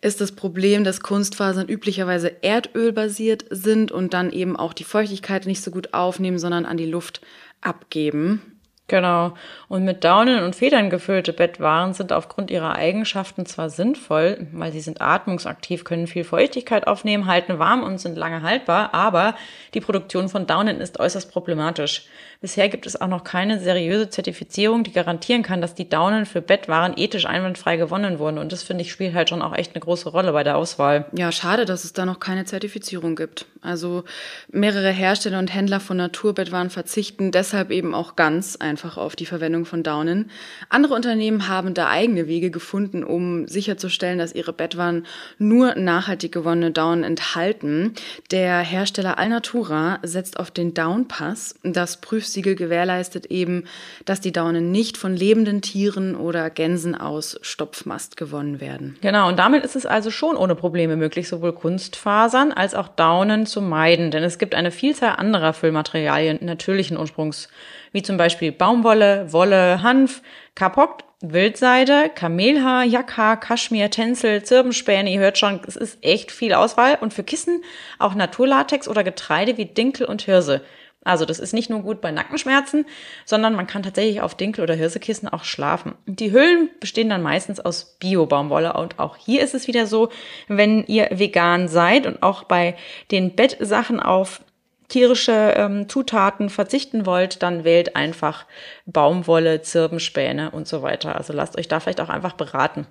ist 0.00 0.20
das 0.20 0.32
Problem, 0.32 0.82
dass 0.82 1.02
Kunstfasern 1.02 1.68
üblicherweise 1.68 2.42
erdölbasiert 2.42 3.44
sind 3.50 3.92
und 3.92 4.14
dann 4.14 4.30
eben 4.30 4.56
auch 4.56 4.72
die 4.72 4.84
Feuchtigkeit 4.84 5.46
nicht 5.46 5.62
so 5.62 5.70
gut 5.70 5.94
aufnehmen, 5.94 6.38
sondern 6.38 6.66
an 6.66 6.78
die 6.78 6.90
Luft 6.90 7.20
abgeben. 7.60 8.49
Genau. 8.90 9.34
Und 9.68 9.84
mit 9.84 10.02
Daunen 10.02 10.42
und 10.42 10.56
Federn 10.56 10.90
gefüllte 10.90 11.32
Bettwaren 11.32 11.94
sind 11.94 12.12
aufgrund 12.12 12.50
ihrer 12.50 12.74
Eigenschaften 12.74 13.46
zwar 13.46 13.70
sinnvoll, 13.70 14.48
weil 14.50 14.72
sie 14.72 14.80
sind 14.80 15.00
atmungsaktiv, 15.00 15.84
können 15.84 16.08
viel 16.08 16.24
Feuchtigkeit 16.24 16.88
aufnehmen, 16.88 17.26
halten 17.26 17.60
warm 17.60 17.84
und 17.84 17.98
sind 17.98 18.18
lange 18.18 18.42
haltbar, 18.42 18.92
aber 18.92 19.36
die 19.74 19.80
Produktion 19.80 20.28
von 20.28 20.48
Daunen 20.48 20.80
ist 20.80 20.98
äußerst 20.98 21.30
problematisch. 21.30 22.06
Bisher 22.40 22.70
gibt 22.70 22.86
es 22.86 22.98
auch 22.98 23.08
noch 23.08 23.22
keine 23.22 23.60
seriöse 23.60 24.08
Zertifizierung, 24.08 24.82
die 24.82 24.92
garantieren 24.92 25.42
kann, 25.42 25.60
dass 25.60 25.74
die 25.74 25.90
Daunen 25.90 26.24
für 26.24 26.40
Bettwaren 26.40 26.94
ethisch 26.96 27.26
einwandfrei 27.26 27.76
gewonnen 27.76 28.18
wurden. 28.18 28.38
Und 28.38 28.50
das 28.50 28.62
finde 28.62 28.82
ich 28.82 28.92
spielt 28.92 29.14
halt 29.14 29.28
schon 29.28 29.42
auch 29.42 29.54
echt 29.54 29.74
eine 29.74 29.80
große 29.80 30.08
Rolle 30.08 30.32
bei 30.32 30.42
der 30.42 30.56
Auswahl. 30.56 31.04
Ja, 31.12 31.32
schade, 31.32 31.66
dass 31.66 31.84
es 31.84 31.92
da 31.92 32.06
noch 32.06 32.18
keine 32.18 32.46
Zertifizierung 32.46 33.14
gibt. 33.14 33.44
Also 33.60 34.04
mehrere 34.50 34.90
Hersteller 34.90 35.38
und 35.38 35.52
Händler 35.52 35.80
von 35.80 35.98
Naturbettwaren 35.98 36.70
verzichten 36.70 37.30
deshalb 37.30 37.70
eben 37.70 37.94
auch 37.94 38.16
ganz 38.16 38.56
einfach 38.56 38.96
auf 38.96 39.16
die 39.16 39.26
Verwendung 39.26 39.66
von 39.66 39.82
Daunen. 39.82 40.30
Andere 40.70 40.94
Unternehmen 40.94 41.46
haben 41.46 41.74
da 41.74 41.88
eigene 41.88 42.26
Wege 42.26 42.50
gefunden, 42.50 43.04
um 43.04 43.46
sicherzustellen, 43.48 44.18
dass 44.18 44.34
ihre 44.34 44.54
Bettwaren 44.54 45.04
nur 45.36 45.74
nachhaltig 45.74 46.32
gewonnene 46.32 46.70
Daunen 46.70 47.04
enthalten. 47.04 47.92
Der 48.30 48.60
Hersteller 48.60 49.18
Alnatura 49.18 49.98
setzt 50.02 50.38
auf 50.40 50.50
den 50.50 50.72
Downpass. 50.72 51.54
Das 51.62 52.00
prüft 52.00 52.29
Prüfsiegel 52.30 52.54
gewährleistet 52.54 53.26
eben, 53.26 53.64
dass 54.04 54.20
die 54.20 54.30
Daunen 54.30 54.70
nicht 54.70 54.96
von 54.96 55.16
lebenden 55.16 55.62
Tieren 55.62 56.14
oder 56.14 56.48
Gänsen 56.48 56.94
aus 56.94 57.40
Stopfmast 57.42 58.16
gewonnen 58.16 58.60
werden. 58.60 58.96
Genau, 59.00 59.26
und 59.26 59.36
damit 59.40 59.64
ist 59.64 59.74
es 59.74 59.84
also 59.84 60.12
schon 60.12 60.36
ohne 60.36 60.54
Probleme 60.54 60.94
möglich, 60.94 61.28
sowohl 61.28 61.52
Kunstfasern 61.52 62.52
als 62.52 62.76
auch 62.76 62.86
Daunen 62.86 63.46
zu 63.46 63.60
meiden, 63.60 64.12
denn 64.12 64.22
es 64.22 64.38
gibt 64.38 64.54
eine 64.54 64.70
Vielzahl 64.70 65.16
anderer 65.16 65.52
Füllmaterialien 65.52 66.38
natürlichen 66.40 66.96
Ursprungs, 66.96 67.48
wie 67.90 68.02
zum 68.02 68.16
Beispiel 68.16 68.52
Baumwolle, 68.52 69.32
Wolle, 69.32 69.82
Hanf, 69.82 70.22
Kapok, 70.54 70.98
Wildseide, 71.22 72.10
Kamelhaar, 72.14 72.84
Jackhaar, 72.84 73.40
Kaschmir, 73.40 73.90
Tänzel, 73.90 74.44
Zirbenspäne, 74.44 75.10
ihr 75.10 75.20
hört 75.20 75.36
schon, 75.36 75.60
es 75.66 75.74
ist 75.74 75.98
echt 76.02 76.30
viel 76.30 76.54
Auswahl 76.54 76.96
und 77.00 77.12
für 77.12 77.24
Kissen 77.24 77.62
auch 77.98 78.14
Naturlatex 78.14 78.86
oder 78.86 79.02
Getreide 79.02 79.56
wie 79.56 79.66
Dinkel 79.66 80.06
und 80.06 80.22
Hirse. 80.22 80.62
Also 81.02 81.24
das 81.24 81.38
ist 81.38 81.54
nicht 81.54 81.70
nur 81.70 81.80
gut 81.80 82.02
bei 82.02 82.10
Nackenschmerzen, 82.10 82.84
sondern 83.24 83.54
man 83.54 83.66
kann 83.66 83.82
tatsächlich 83.82 84.20
auf 84.20 84.34
Dinkel- 84.34 84.62
oder 84.62 84.74
Hirsekissen 84.74 85.28
auch 85.28 85.44
schlafen. 85.44 85.94
Die 86.06 86.30
Hüllen 86.30 86.68
bestehen 86.78 87.08
dann 87.08 87.22
meistens 87.22 87.58
aus 87.58 87.96
Bio-Baumwolle 87.98 88.74
und 88.74 88.98
auch 88.98 89.16
hier 89.16 89.42
ist 89.42 89.54
es 89.54 89.66
wieder 89.66 89.86
so, 89.86 90.10
wenn 90.48 90.84
ihr 90.84 91.08
vegan 91.10 91.68
seid 91.68 92.06
und 92.06 92.22
auch 92.22 92.44
bei 92.44 92.76
den 93.10 93.34
Bettsachen 93.34 93.98
auf 93.98 94.42
tierische 94.88 95.54
ähm, 95.56 95.88
Zutaten 95.88 96.50
verzichten 96.50 97.06
wollt, 97.06 97.42
dann 97.42 97.64
wählt 97.64 97.96
einfach 97.96 98.44
Baumwolle, 98.84 99.62
Zirbenspäne 99.62 100.50
und 100.50 100.68
so 100.68 100.82
weiter. 100.82 101.16
Also 101.16 101.32
lasst 101.32 101.56
euch 101.56 101.68
da 101.68 101.80
vielleicht 101.80 102.00
auch 102.00 102.08
einfach 102.10 102.34
beraten. 102.34 102.86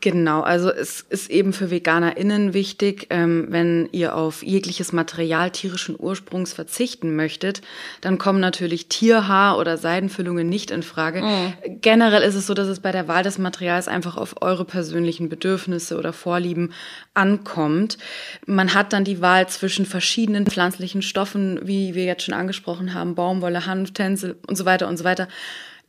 Genau, 0.00 0.42
also 0.42 0.70
es 0.70 1.00
ist 1.00 1.28
eben 1.28 1.52
für 1.52 1.70
VeganerInnen 1.70 2.54
wichtig, 2.54 3.08
ähm, 3.10 3.46
wenn 3.48 3.88
ihr 3.90 4.14
auf 4.14 4.44
jegliches 4.44 4.92
Material 4.92 5.50
tierischen 5.50 5.96
Ursprungs 5.98 6.52
verzichten 6.52 7.16
möchtet, 7.16 7.62
dann 8.00 8.16
kommen 8.16 8.38
natürlich 8.38 8.88
Tierhaar 8.88 9.58
oder 9.58 9.76
Seidenfüllungen 9.76 10.48
nicht 10.48 10.70
in 10.70 10.84
Frage. 10.84 11.22
Mhm. 11.22 11.80
Generell 11.80 12.22
ist 12.22 12.36
es 12.36 12.46
so, 12.46 12.54
dass 12.54 12.68
es 12.68 12.78
bei 12.78 12.92
der 12.92 13.08
Wahl 13.08 13.24
des 13.24 13.38
Materials 13.38 13.88
einfach 13.88 14.16
auf 14.16 14.40
eure 14.40 14.64
persönlichen 14.64 15.28
Bedürfnisse 15.28 15.98
oder 15.98 16.12
Vorlieben 16.12 16.72
ankommt. 17.14 17.98
Man 18.46 18.74
hat 18.74 18.92
dann 18.92 19.02
die 19.02 19.20
Wahl 19.20 19.48
zwischen 19.48 19.84
verschiedenen 19.84 20.46
pflanzlichen 20.46 21.02
Stoffen, 21.02 21.58
wie 21.64 21.96
wir 21.96 22.04
jetzt 22.04 22.22
schon 22.22 22.34
angesprochen 22.34 22.94
haben, 22.94 23.16
Baumwolle, 23.16 23.66
Hanf, 23.66 23.90
und 23.98 24.56
so 24.56 24.64
weiter 24.64 24.86
und 24.86 24.96
so 24.96 25.02
weiter. 25.02 25.26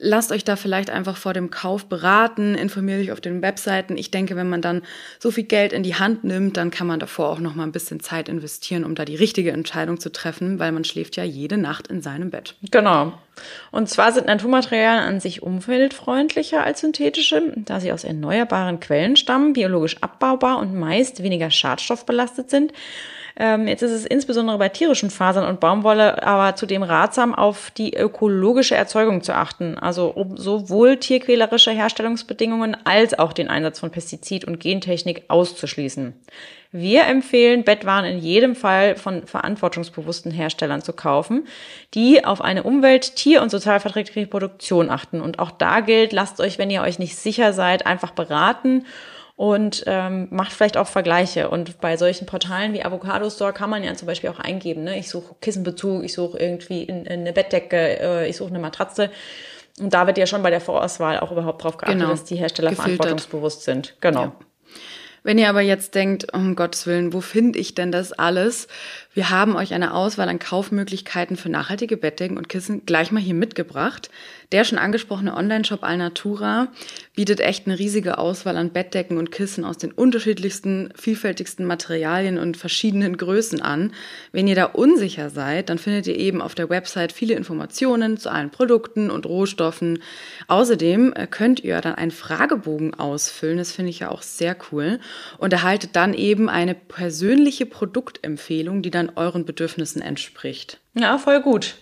Lasst 0.02 0.32
euch 0.32 0.46
da 0.46 0.56
vielleicht 0.56 0.90
einfach 0.90 1.18
vor 1.18 1.34
dem 1.34 1.52
Kauf 1.52 1.88
beraten, 1.88 2.56
informiert 2.56 3.02
euch 3.02 3.12
auf 3.12 3.20
den 3.20 3.42
Webseiten. 3.42 3.98
Ich 3.98 4.12
denke, 4.12 4.38
wenn 4.38 4.48
man 4.48 4.62
dann 4.62 4.82
so 5.20 5.30
viel 5.30 5.44
Geld 5.44 5.74
in 5.74 5.84
die 5.84 5.96
Hand 5.96 6.24
nimmt, 6.24 6.56
dann 6.56 6.72
kann 6.72 6.88
man 6.88 7.02
davor 7.02 7.28
auch 7.30 7.40
noch 7.40 7.54
mal 7.54 7.64
ein 7.64 7.74
bisschen 7.74 8.00
Zeit 8.00 8.30
investieren, 8.30 8.86
um 8.86 8.96
da 8.96 9.04
die 9.04 9.18
richtige 9.18 9.52
Entscheidung 9.52 10.00
zu 10.00 10.10
treffen, 10.10 10.58
weil 10.58 10.72
man 10.72 10.86
schläft 10.86 11.18
ja 11.18 11.26
jede 11.26 11.58
Nacht 11.58 11.88
in 11.88 12.02
seinem 12.02 12.30
Bett. 12.30 12.56
Genau. 12.72 13.12
Und 13.72 13.90
zwar 13.90 14.14
sind 14.14 14.28
Naturmaterialien 14.28 15.04
an 15.04 15.20
sich 15.20 15.44
umweltfreundlicher 15.44 16.64
als 16.64 16.80
synthetische, 16.80 17.52
da 17.58 17.82
sie 17.82 17.92
aus 17.92 18.06
erneuerbaren 18.06 18.80
Quellen 18.80 19.18
stammen, 19.18 19.52
biologisch 19.52 19.98
abbaubar 20.02 20.60
und 20.60 20.76
meist 20.76 21.24
weniger 21.24 21.52
schadstoffbelastet 21.52 22.50
sind. 22.50 22.72
Ähm, 23.42 23.70
jetzt 23.70 23.82
ist 23.82 23.94
es 23.94 24.06
insbesondere 24.06 24.58
bei 24.58 24.68
tierischen 24.68 25.10
Fasern 25.10 25.48
und 25.48 25.62
Baumwolle 25.62 26.22
aber 26.22 26.58
zudem 26.58 26.84
ratsam, 26.84 27.34
auf 27.34 27.72
die 27.72 27.96
ökologische 27.96 28.76
Erzeugung 28.76 29.24
zu 29.24 29.34
achten. 29.34 29.78
Also 29.78 30.10
um 30.10 30.36
sowohl 30.36 30.98
tierquälerische 30.98 31.72
Herstellungsbedingungen 31.72 32.76
als 32.84 33.18
auch 33.18 33.32
den 33.32 33.48
Einsatz 33.48 33.80
von 33.80 33.92
Pestizid 33.92 34.44
und 34.44 34.60
Gentechnik 34.60 35.24
auszuschließen. 35.30 36.14
Wir 36.72 37.06
empfehlen, 37.06 37.64
Bettwaren 37.64 38.06
in 38.06 38.20
jedem 38.20 38.56
Fall 38.56 38.96
von 38.96 39.26
verantwortungsbewussten 39.26 40.32
Herstellern 40.32 40.82
zu 40.84 40.92
kaufen, 40.92 41.48
die 41.94 42.26
auf 42.26 42.42
eine 42.42 42.64
umwelt-, 42.64 43.16
tier- 43.16 43.42
und 43.42 43.50
sozialverträgliche 43.50 44.28
Produktion 44.28 44.90
achten. 44.90 45.22
Und 45.22 45.40
auch 45.40 45.50
da 45.50 45.80
gilt, 45.80 46.12
lasst 46.12 46.42
euch, 46.42 46.60
wenn 46.60 46.70
ihr 46.70 46.82
euch 46.82 47.00
nicht 47.00 47.16
sicher 47.16 47.54
seid, 47.54 47.88
einfach 47.88 48.12
beraten 48.12 48.86
und 49.40 49.86
ähm, 49.88 50.28
macht 50.32 50.52
vielleicht 50.52 50.76
auch 50.76 50.88
Vergleiche. 50.90 51.50
Und 51.50 51.80
bei 51.80 51.96
solchen 51.96 52.26
Portalen 52.26 52.74
wie 52.74 52.84
Avocado 52.84 53.30
Store 53.30 53.54
kann 53.54 53.70
man 53.70 53.86
ja 53.86 53.96
zum 53.96 54.06
Beispiel 54.06 54.30
auch 54.30 54.40
eingeben, 54.40 54.84
ne? 54.84 55.00
ich 55.00 55.10
suche 55.10 55.34
Kissenbezug, 55.40 56.04
ich 56.04 56.14
suche 56.14 56.38
irgendwie 56.38 56.84
in, 56.84 57.06
in 57.06 57.22
eine 57.22 57.32
Bettdecke, 57.32 58.02
äh, 58.02 58.30
ich 58.30 58.36
suche 58.36 58.50
eine 58.50 58.60
Matratze. 58.60 59.10
Und 59.80 59.94
da 59.94 60.08
wird 60.08 60.18
ja 60.18 60.26
schon 60.26 60.44
bei 60.44 60.50
der 60.50 60.60
Vorauswahl 60.60 61.22
auch 61.22 61.32
überhaupt 61.32 61.64
drauf 61.64 61.78
geachtet, 61.78 62.00
genau. 62.00 62.10
dass 62.10 62.26
die 62.26 62.36
Hersteller 62.36 62.72
Gefiltert. 62.72 62.98
verantwortungsbewusst 62.98 63.64
sind. 63.64 63.96
Genau. 64.02 64.24
Ja. 64.24 64.36
Wenn 65.24 65.38
ihr 65.38 65.48
aber 65.48 65.62
jetzt 65.62 65.96
denkt, 65.96 66.34
um 66.34 66.58
Gottes 66.58 66.86
Willen, 66.86 67.14
wo 67.14 67.22
finde 67.22 67.60
ich 67.60 67.76
denn 67.76 67.94
das 67.94 68.12
alles? 68.12 68.68
Wir 69.20 69.32
haben 69.32 69.58
euch 69.58 69.74
eine 69.74 69.94
Auswahl 69.96 70.30
an 70.30 70.40
Kaufmöglichkeiten 70.40 71.36
für 71.36 71.50
nachhaltige 71.50 71.98
Bettdecken 71.98 72.38
und 72.38 72.48
Kissen 72.48 72.86
gleich 72.86 73.12
mal 73.12 73.20
hier 73.20 73.34
mitgebracht. 73.34 74.10
Der 74.54 74.64
schon 74.64 74.78
angesprochene 74.78 75.36
Online-Shop 75.36 75.84
Alnatura 75.84 76.70
bietet 77.16 77.42
echt 77.42 77.68
eine 77.68 77.78
riesige 77.78 78.18
Auswahl 78.18 78.56
an 78.56 78.72
Bettdecken 78.72 79.18
und 79.18 79.30
Kissen 79.30 79.66
aus 79.66 79.78
den 79.78 79.92
unterschiedlichsten, 79.92 80.94
vielfältigsten 80.96 81.66
Materialien 81.66 82.38
und 82.38 82.56
verschiedenen 82.56 83.18
Größen 83.18 83.62
an. 83.62 83.92
Wenn 84.32 84.48
ihr 84.48 84.56
da 84.56 84.64
unsicher 84.64 85.30
seid, 85.30 85.70
dann 85.70 85.80
findet 85.80 86.08
ihr 86.08 86.16
eben 86.16 86.42
auf 86.42 86.56
der 86.56 86.70
Website 86.70 87.12
viele 87.12 87.34
Informationen 87.34 88.18
zu 88.18 88.32
allen 88.32 88.52
Produkten 88.52 89.12
und 89.12 89.26
Rohstoffen. 89.26 90.02
Außerdem 90.48 91.12
äh, 91.12 91.28
könnt 91.28 91.60
ihr 91.60 91.82
dann 91.82 91.96
einen 91.96 92.12
Fragebogen 92.12 92.94
ausfüllen, 92.94 93.58
das 93.58 93.74
finde 93.74 93.90
ich 93.90 94.00
ja 94.00 94.12
auch 94.12 94.22
sehr 94.22 94.56
cool, 94.72 95.02
und 95.38 95.52
erhaltet 95.52 95.98
dann 95.98 96.14
eben 96.14 96.48
eine 96.48 96.74
persönliche 96.74 97.66
Produktempfehlung, 97.66 98.82
die 98.82 98.92
dann 98.92 99.09
euren 99.16 99.46
Bedürfnissen 99.46 100.02
entspricht. 100.02 100.80
Ja, 100.94 101.18
voll 101.18 101.42
gut. 101.42 101.76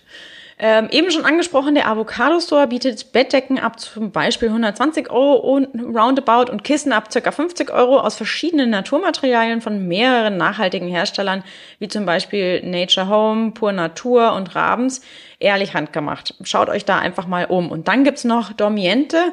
Ähm, 0.60 0.88
eben 0.90 1.12
schon 1.12 1.24
angesprochen, 1.24 1.76
der 1.76 1.86
Avocado 1.86 2.40
Store 2.40 2.66
bietet 2.66 3.12
Bettdecken 3.12 3.60
ab 3.60 3.78
zum 3.78 4.10
Beispiel 4.10 4.48
120 4.48 5.08
Euro 5.08 5.54
und 5.54 5.68
roundabout 5.96 6.50
und 6.50 6.64
Kissen 6.64 6.92
ab 6.92 7.10
ca. 7.12 7.30
50 7.30 7.70
Euro 7.70 8.00
aus 8.00 8.16
verschiedenen 8.16 8.70
Naturmaterialien 8.70 9.60
von 9.60 9.86
mehreren 9.86 10.36
nachhaltigen 10.36 10.88
Herstellern, 10.88 11.44
wie 11.78 11.86
zum 11.86 12.06
Beispiel 12.06 12.60
Nature 12.64 13.08
Home, 13.08 13.52
Pur 13.52 13.70
Natur 13.70 14.32
und 14.32 14.56
Rabens. 14.56 15.00
Ehrlich 15.38 15.74
handgemacht. 15.74 16.34
Schaut 16.42 16.68
euch 16.68 16.84
da 16.84 16.98
einfach 16.98 17.28
mal 17.28 17.44
um. 17.44 17.70
Und 17.70 17.86
dann 17.86 18.02
gibt's 18.02 18.24
noch 18.24 18.52
Dormiente. 18.52 19.32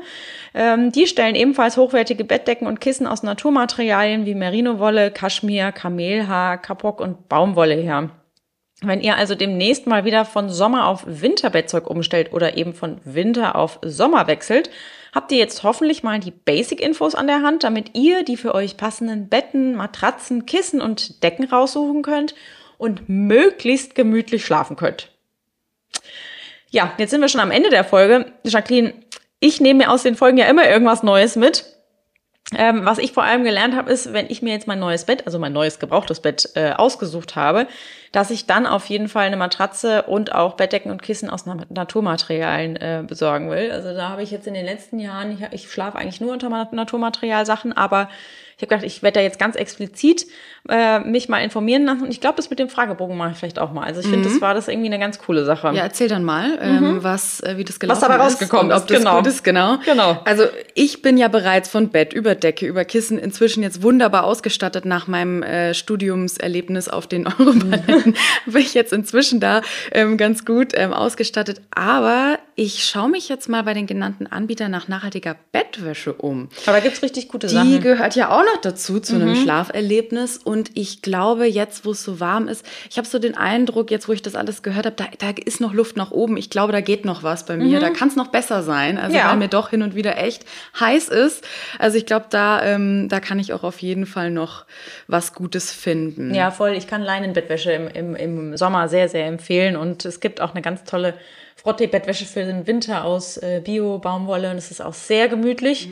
Ähm, 0.53 0.91
die 0.91 1.07
stellen 1.07 1.33
ebenfalls 1.33 1.77
hochwertige 1.77 2.23
Bettdecken 2.23 2.67
und 2.67 2.79
Kissen 2.79 3.07
aus 3.07 3.23
Naturmaterialien 3.23 4.27
wie 4.27 4.35
Merino-Wolle, 4.35 5.09
Kaschmir, 5.09 5.71
Kamelhaar, 5.71 6.59
Kapok 6.59 7.01
und 7.01 7.27
Baumwolle 7.27 7.73
her. 7.73 8.11
Wenn 8.81 9.01
ihr 9.01 9.15
also 9.15 9.35
demnächst 9.35 9.87
mal 9.87 10.03
wieder 10.03 10.25
von 10.25 10.49
Sommer 10.49 10.87
auf 10.87 11.03
Winterbettzeug 11.07 11.89
umstellt 11.89 12.33
oder 12.33 12.57
eben 12.57 12.73
von 12.73 12.99
Winter 13.05 13.55
auf 13.55 13.79
Sommer 13.81 14.27
wechselt, 14.27 14.69
habt 15.13 15.31
ihr 15.31 15.37
jetzt 15.37 15.63
hoffentlich 15.63 16.03
mal 16.03 16.19
die 16.19 16.31
Basic-Infos 16.31 17.15
an 17.15 17.27
der 17.27 17.41
Hand, 17.41 17.63
damit 17.63 17.97
ihr 17.97 18.23
die 18.23 18.35
für 18.35 18.53
euch 18.53 18.75
passenden 18.75 19.29
Betten, 19.29 19.75
Matratzen, 19.75 20.45
Kissen 20.45 20.81
und 20.81 21.23
Decken 21.23 21.45
raussuchen 21.45 22.01
könnt 22.01 22.35
und 22.77 23.07
möglichst 23.07 23.95
gemütlich 23.95 24.43
schlafen 24.43 24.75
könnt. 24.75 25.09
Ja, 26.69 26.93
jetzt 26.97 27.11
sind 27.11 27.21
wir 27.21 27.29
schon 27.29 27.39
am 27.39 27.51
Ende 27.51 27.69
der 27.69 27.85
Folge. 27.85 28.33
Jacqueline, 28.43 28.93
ich 29.39 29.61
nehme 29.61 29.85
mir 29.85 29.91
aus 29.91 30.03
den 30.03 30.15
Folgen 30.15 30.37
ja 30.37 30.47
immer 30.47 30.67
irgendwas 30.67 31.01
Neues 31.01 31.37
mit. 31.37 31.74
Ähm, 32.53 32.85
was 32.85 32.99
ich 32.99 33.11
vor 33.11 33.23
allem 33.23 33.43
gelernt 33.43 33.75
habe, 33.75 33.91
ist, 33.91 34.13
wenn 34.13 34.29
ich 34.29 34.43
mir 34.43 34.53
jetzt 34.53 34.67
mein 34.67 34.79
neues 34.79 35.05
Bett, 35.05 35.25
also 35.25 35.39
mein 35.39 35.51
neues 35.51 35.79
gebrauchtes 35.79 36.19
Bett 36.19 36.51
äh, 36.53 36.73
ausgesucht 36.73 37.35
habe, 37.35 37.67
dass 38.11 38.29
ich 38.29 38.45
dann 38.45 38.67
auf 38.67 38.85
jeden 38.85 39.09
Fall 39.09 39.25
eine 39.25 39.35
Matratze 39.37 40.03
und 40.03 40.33
auch 40.33 40.53
Bettdecken 40.53 40.91
und 40.91 41.01
Kissen 41.01 41.29
aus 41.29 41.45
Naturmaterialien 41.45 42.75
äh, 42.75 43.03
besorgen 43.05 43.49
will. 43.49 43.71
Also 43.71 43.95
da 43.95 44.09
habe 44.09 44.21
ich 44.21 44.29
jetzt 44.29 44.45
in 44.45 44.53
den 44.53 44.65
letzten 44.65 44.99
Jahren, 44.99 45.31
ich, 45.31 45.63
ich 45.63 45.71
schlafe 45.71 45.97
eigentlich 45.97 46.21
nur 46.21 46.33
unter 46.33 46.49
Naturmaterialsachen, 46.49 47.73
aber 47.73 48.09
Ich 48.57 48.61
habe 48.61 48.67
gedacht, 48.67 48.85
ich 48.85 49.03
werde 49.03 49.19
da 49.19 49.21
jetzt 49.21 49.37
ganz 49.37 49.55
explizit 49.57 50.27
äh, 50.69 50.99
mich 50.99 51.27
mal 51.27 51.39
informieren 51.39 51.85
lassen. 51.85 52.03
Und 52.03 52.11
ich 52.11 52.21
glaube, 52.21 52.37
das 52.37 52.49
mit 52.49 52.57
dem 52.57 52.69
Fragebogen 52.69 53.17
mache 53.17 53.31
ich 53.31 53.37
vielleicht 53.37 53.59
auch 53.59 53.71
mal. 53.71 53.83
Also 53.83 53.99
ich 53.99 54.07
finde, 54.07 54.29
das 54.29 54.39
war 54.41 54.53
das 54.53 54.67
irgendwie 54.67 54.87
eine 54.87 54.97
ganz 54.97 55.19
coole 55.19 55.45
Sache. 55.45 55.67
Ja, 55.73 55.83
erzähl 55.83 56.07
dann 56.07 56.23
mal, 56.23 56.57
ähm, 56.61 57.03
was, 57.03 57.41
äh, 57.41 57.57
wie 57.57 57.65
das 57.65 57.79
gelaufen 57.79 58.01
Was 58.01 58.07
dabei 58.07 58.23
rausgekommen 58.23 58.71
ist. 58.71 58.81
Ob 58.81 58.87
das 58.87 58.97
genau. 58.97 59.17
gut 59.17 59.27
ist, 59.27 59.43
genau. 59.43 59.77
Genau. 59.85 60.21
Also 60.25 60.45
ich 60.73 61.01
bin 61.01 61.17
ja 61.17 61.27
bereits 61.27 61.69
von 61.69 61.89
Bett 61.89 62.13
über 62.13 62.33
Decke, 62.33 62.65
über 62.65 62.85
Kissen 62.85 63.19
inzwischen 63.19 63.61
jetzt 63.61 63.83
wunderbar 63.83 64.23
ausgestattet 64.23 64.85
nach 64.85 65.07
meinem 65.07 65.43
äh, 65.43 65.73
Studiumserlebnis 65.73 66.87
auf 66.87 67.07
den 67.07 67.27
Europaletten. 67.39 68.15
bin 68.45 68.61
ich 68.61 68.73
jetzt 68.73 68.93
inzwischen 68.93 69.39
da 69.39 69.61
ähm, 69.91 70.17
ganz 70.17 70.45
gut 70.45 70.71
ähm, 70.75 70.93
ausgestattet. 70.93 71.61
Aber 71.71 72.39
ich 72.55 72.85
schaue 72.85 73.09
mich 73.09 73.27
jetzt 73.27 73.49
mal 73.49 73.63
bei 73.63 73.73
den 73.73 73.85
genannten 73.85 74.27
Anbietern 74.27 74.71
nach 74.71 74.87
nachhaltiger 74.87 75.35
Bettwäsche 75.51 76.13
um. 76.13 76.47
Aber 76.65 76.77
da 76.77 76.79
gibt's 76.79 77.01
richtig 77.03 77.27
gute 77.27 77.47
Die 77.47 77.53
Sachen. 77.53 77.81
gehört 77.81 78.15
ja 78.15 78.29
auch 78.29 78.44
noch 78.45 78.61
dazu, 78.61 78.99
zu 78.99 79.15
Mhm. 79.15 79.21
einem 79.21 79.35
Schlaferlebnis. 79.35 80.37
Und 80.37 80.71
ich 80.75 81.01
glaube, 81.01 81.45
jetzt, 81.45 81.85
wo 81.85 81.91
es 81.91 82.03
so 82.03 82.19
warm 82.19 82.47
ist, 82.47 82.65
ich 82.89 82.97
habe 82.97 83.07
so 83.07 83.19
den 83.19 83.35
Eindruck, 83.35 83.91
jetzt, 83.91 84.07
wo 84.07 84.13
ich 84.13 84.21
das 84.21 84.35
alles 84.35 84.63
gehört 84.63 84.85
habe, 84.85 84.95
da, 84.95 85.05
da 85.19 85.27
ist 85.43 85.59
noch 85.61 85.73
Luft 85.73 85.97
nach 85.97 86.11
oben. 86.11 86.37
Ich 86.37 86.49
glaube, 86.49 86.71
da 86.71 86.81
geht 86.81 87.05
noch 87.05 87.23
was 87.23 87.45
bei 87.45 87.57
mir. 87.57 87.79
Da 87.79 87.89
kann 87.89 88.07
es 88.07 88.15
noch 88.15 88.27
besser 88.27 88.63
sein. 88.63 88.97
Also, 88.97 89.09
Mhm. 89.11 89.15
Ja. 89.17 89.29
weil 89.31 89.37
mir 89.37 89.47
doch 89.47 89.69
hin 89.69 89.81
und 89.81 89.95
wieder 89.95 90.17
echt 90.17 90.45
heiß 90.79 91.09
ist. 91.09 91.43
Also, 91.79 91.97
ich 91.97 92.05
glaube, 92.05 92.27
da, 92.29 92.63
ähm, 92.63 93.09
da 93.09 93.19
kann 93.19 93.39
ich 93.39 93.53
auch 93.53 93.63
auf 93.63 93.79
jeden 93.79 94.05
Fall 94.05 94.31
noch 94.31 94.65
was 95.07 95.33
Gutes 95.33 95.71
finden. 95.71 96.33
Ja, 96.33 96.51
voll. 96.51 96.71
Ich 96.71 96.87
kann 96.87 97.01
Leinenbettwäsche 97.01 97.71
im, 97.71 97.87
im, 97.89 98.15
im 98.15 98.57
Sommer 98.57 98.87
sehr, 98.89 99.09
sehr 99.09 99.25
empfehlen. 99.27 99.75
Und 99.75 100.05
es 100.05 100.19
gibt 100.19 100.41
auch 100.41 100.51
eine 100.53 100.61
ganz 100.61 100.83
tolle 100.83 101.13
Frottee-Bettwäsche 101.65 102.25
für 102.25 102.45
den 102.45 102.67
Winter 102.67 103.05
aus 103.05 103.37
äh, 103.37 103.59
Bio-Baumwolle. 103.63 104.51
Und 104.51 104.57
es 104.57 104.69
ist 104.69 104.81
auch 104.81 104.93
sehr 104.93 105.27
gemütlich. 105.27 105.89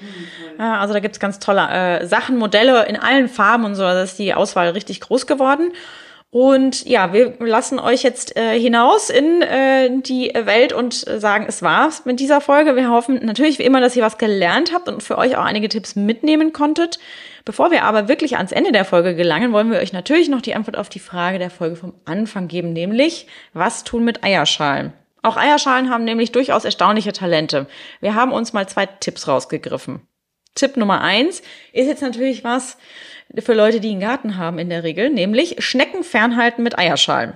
Ja, 0.59 0.79
also 0.79 0.93
da 0.93 0.99
gibt's 0.99 1.19
ganz 1.19 1.39
tolle 1.39 1.67
äh, 1.67 2.05
Sachen, 2.05 2.38
Modelle 2.38 2.86
in 2.86 2.95
allen 2.95 3.27
Farben 3.27 3.65
und 3.65 3.73
so. 3.73 3.83
Also 3.83 4.03
ist 4.03 4.19
die 4.19 4.36
Auswahl 4.36 4.69
richtig 4.69 5.01
groß 5.01 5.25
geworden. 5.25 5.71
Und 6.29 6.86
ja, 6.86 7.12
wir 7.12 7.33
lassen 7.39 7.79
euch 7.79 8.03
jetzt 8.03 8.36
äh, 8.36 8.59
hinaus 8.59 9.09
in 9.09 9.41
äh, 9.41 9.89
die 10.01 10.31
Welt 10.33 10.73
und 10.73 11.07
äh, 11.07 11.19
sagen, 11.19 11.45
es 11.47 11.63
war's 11.63 12.05
mit 12.05 12.19
dieser 12.19 12.39
Folge. 12.39 12.75
Wir 12.75 12.89
hoffen 12.89 13.23
natürlich 13.23 13.57
wie 13.57 13.63
immer, 13.63 13.81
dass 13.81 13.95
ihr 13.95 14.03
was 14.03 14.19
gelernt 14.19 14.73
habt 14.73 14.88
und 14.88 15.01
für 15.01 15.17
euch 15.17 15.38
auch 15.38 15.43
einige 15.43 15.69
Tipps 15.69 15.95
mitnehmen 15.95 16.53
konntet. 16.53 16.99
Bevor 17.45 17.71
wir 17.71 17.83
aber 17.83 18.07
wirklich 18.07 18.38
ans 18.38 18.51
Ende 18.51 18.71
der 18.71 18.86
Folge 18.86 19.15
gelangen, 19.15 19.53
wollen 19.53 19.71
wir 19.71 19.79
euch 19.79 19.93
natürlich 19.93 20.29
noch 20.29 20.41
die 20.41 20.55
Antwort 20.55 20.77
auf 20.77 20.89
die 20.89 20.99
Frage 20.99 21.39
der 21.39 21.49
Folge 21.49 21.75
vom 21.75 21.93
Anfang 22.05 22.47
geben, 22.47 22.73
nämlich 22.73 23.27
was 23.53 23.83
tun 23.83 24.03
mit 24.03 24.23
Eierschalen? 24.23 24.93
Auch 25.23 25.38
Eierschalen 25.38 25.89
haben 25.89 26.03
nämlich 26.03 26.31
durchaus 26.31 26.65
erstaunliche 26.65 27.13
Talente. 27.13 27.67
Wir 28.01 28.13
haben 28.13 28.33
uns 28.33 28.53
mal 28.53 28.67
zwei 28.67 28.86
Tipps 28.86 29.27
rausgegriffen. 29.27 30.01
Tipp 30.53 30.77
Nummer 30.77 31.01
eins 31.01 31.41
ist 31.71 31.88
jetzt 31.88 32.01
natürlich 32.01 32.43
was 32.43 32.77
für 33.39 33.53
Leute, 33.53 33.79
die 33.79 33.89
einen 33.89 34.01
Garten 34.01 34.38
haben 34.38 34.59
in 34.59 34.69
der 34.69 34.83
Regel, 34.83 35.09
nämlich 35.09 35.63
Schnecken 35.63 36.03
fernhalten 36.03 36.62
mit 36.62 36.77
Eierschalen. 36.77 37.33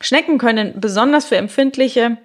Schnecken 0.00 0.38
können 0.38 0.80
besonders 0.80 1.24
für 1.24 1.36
empfindliche 1.36 2.18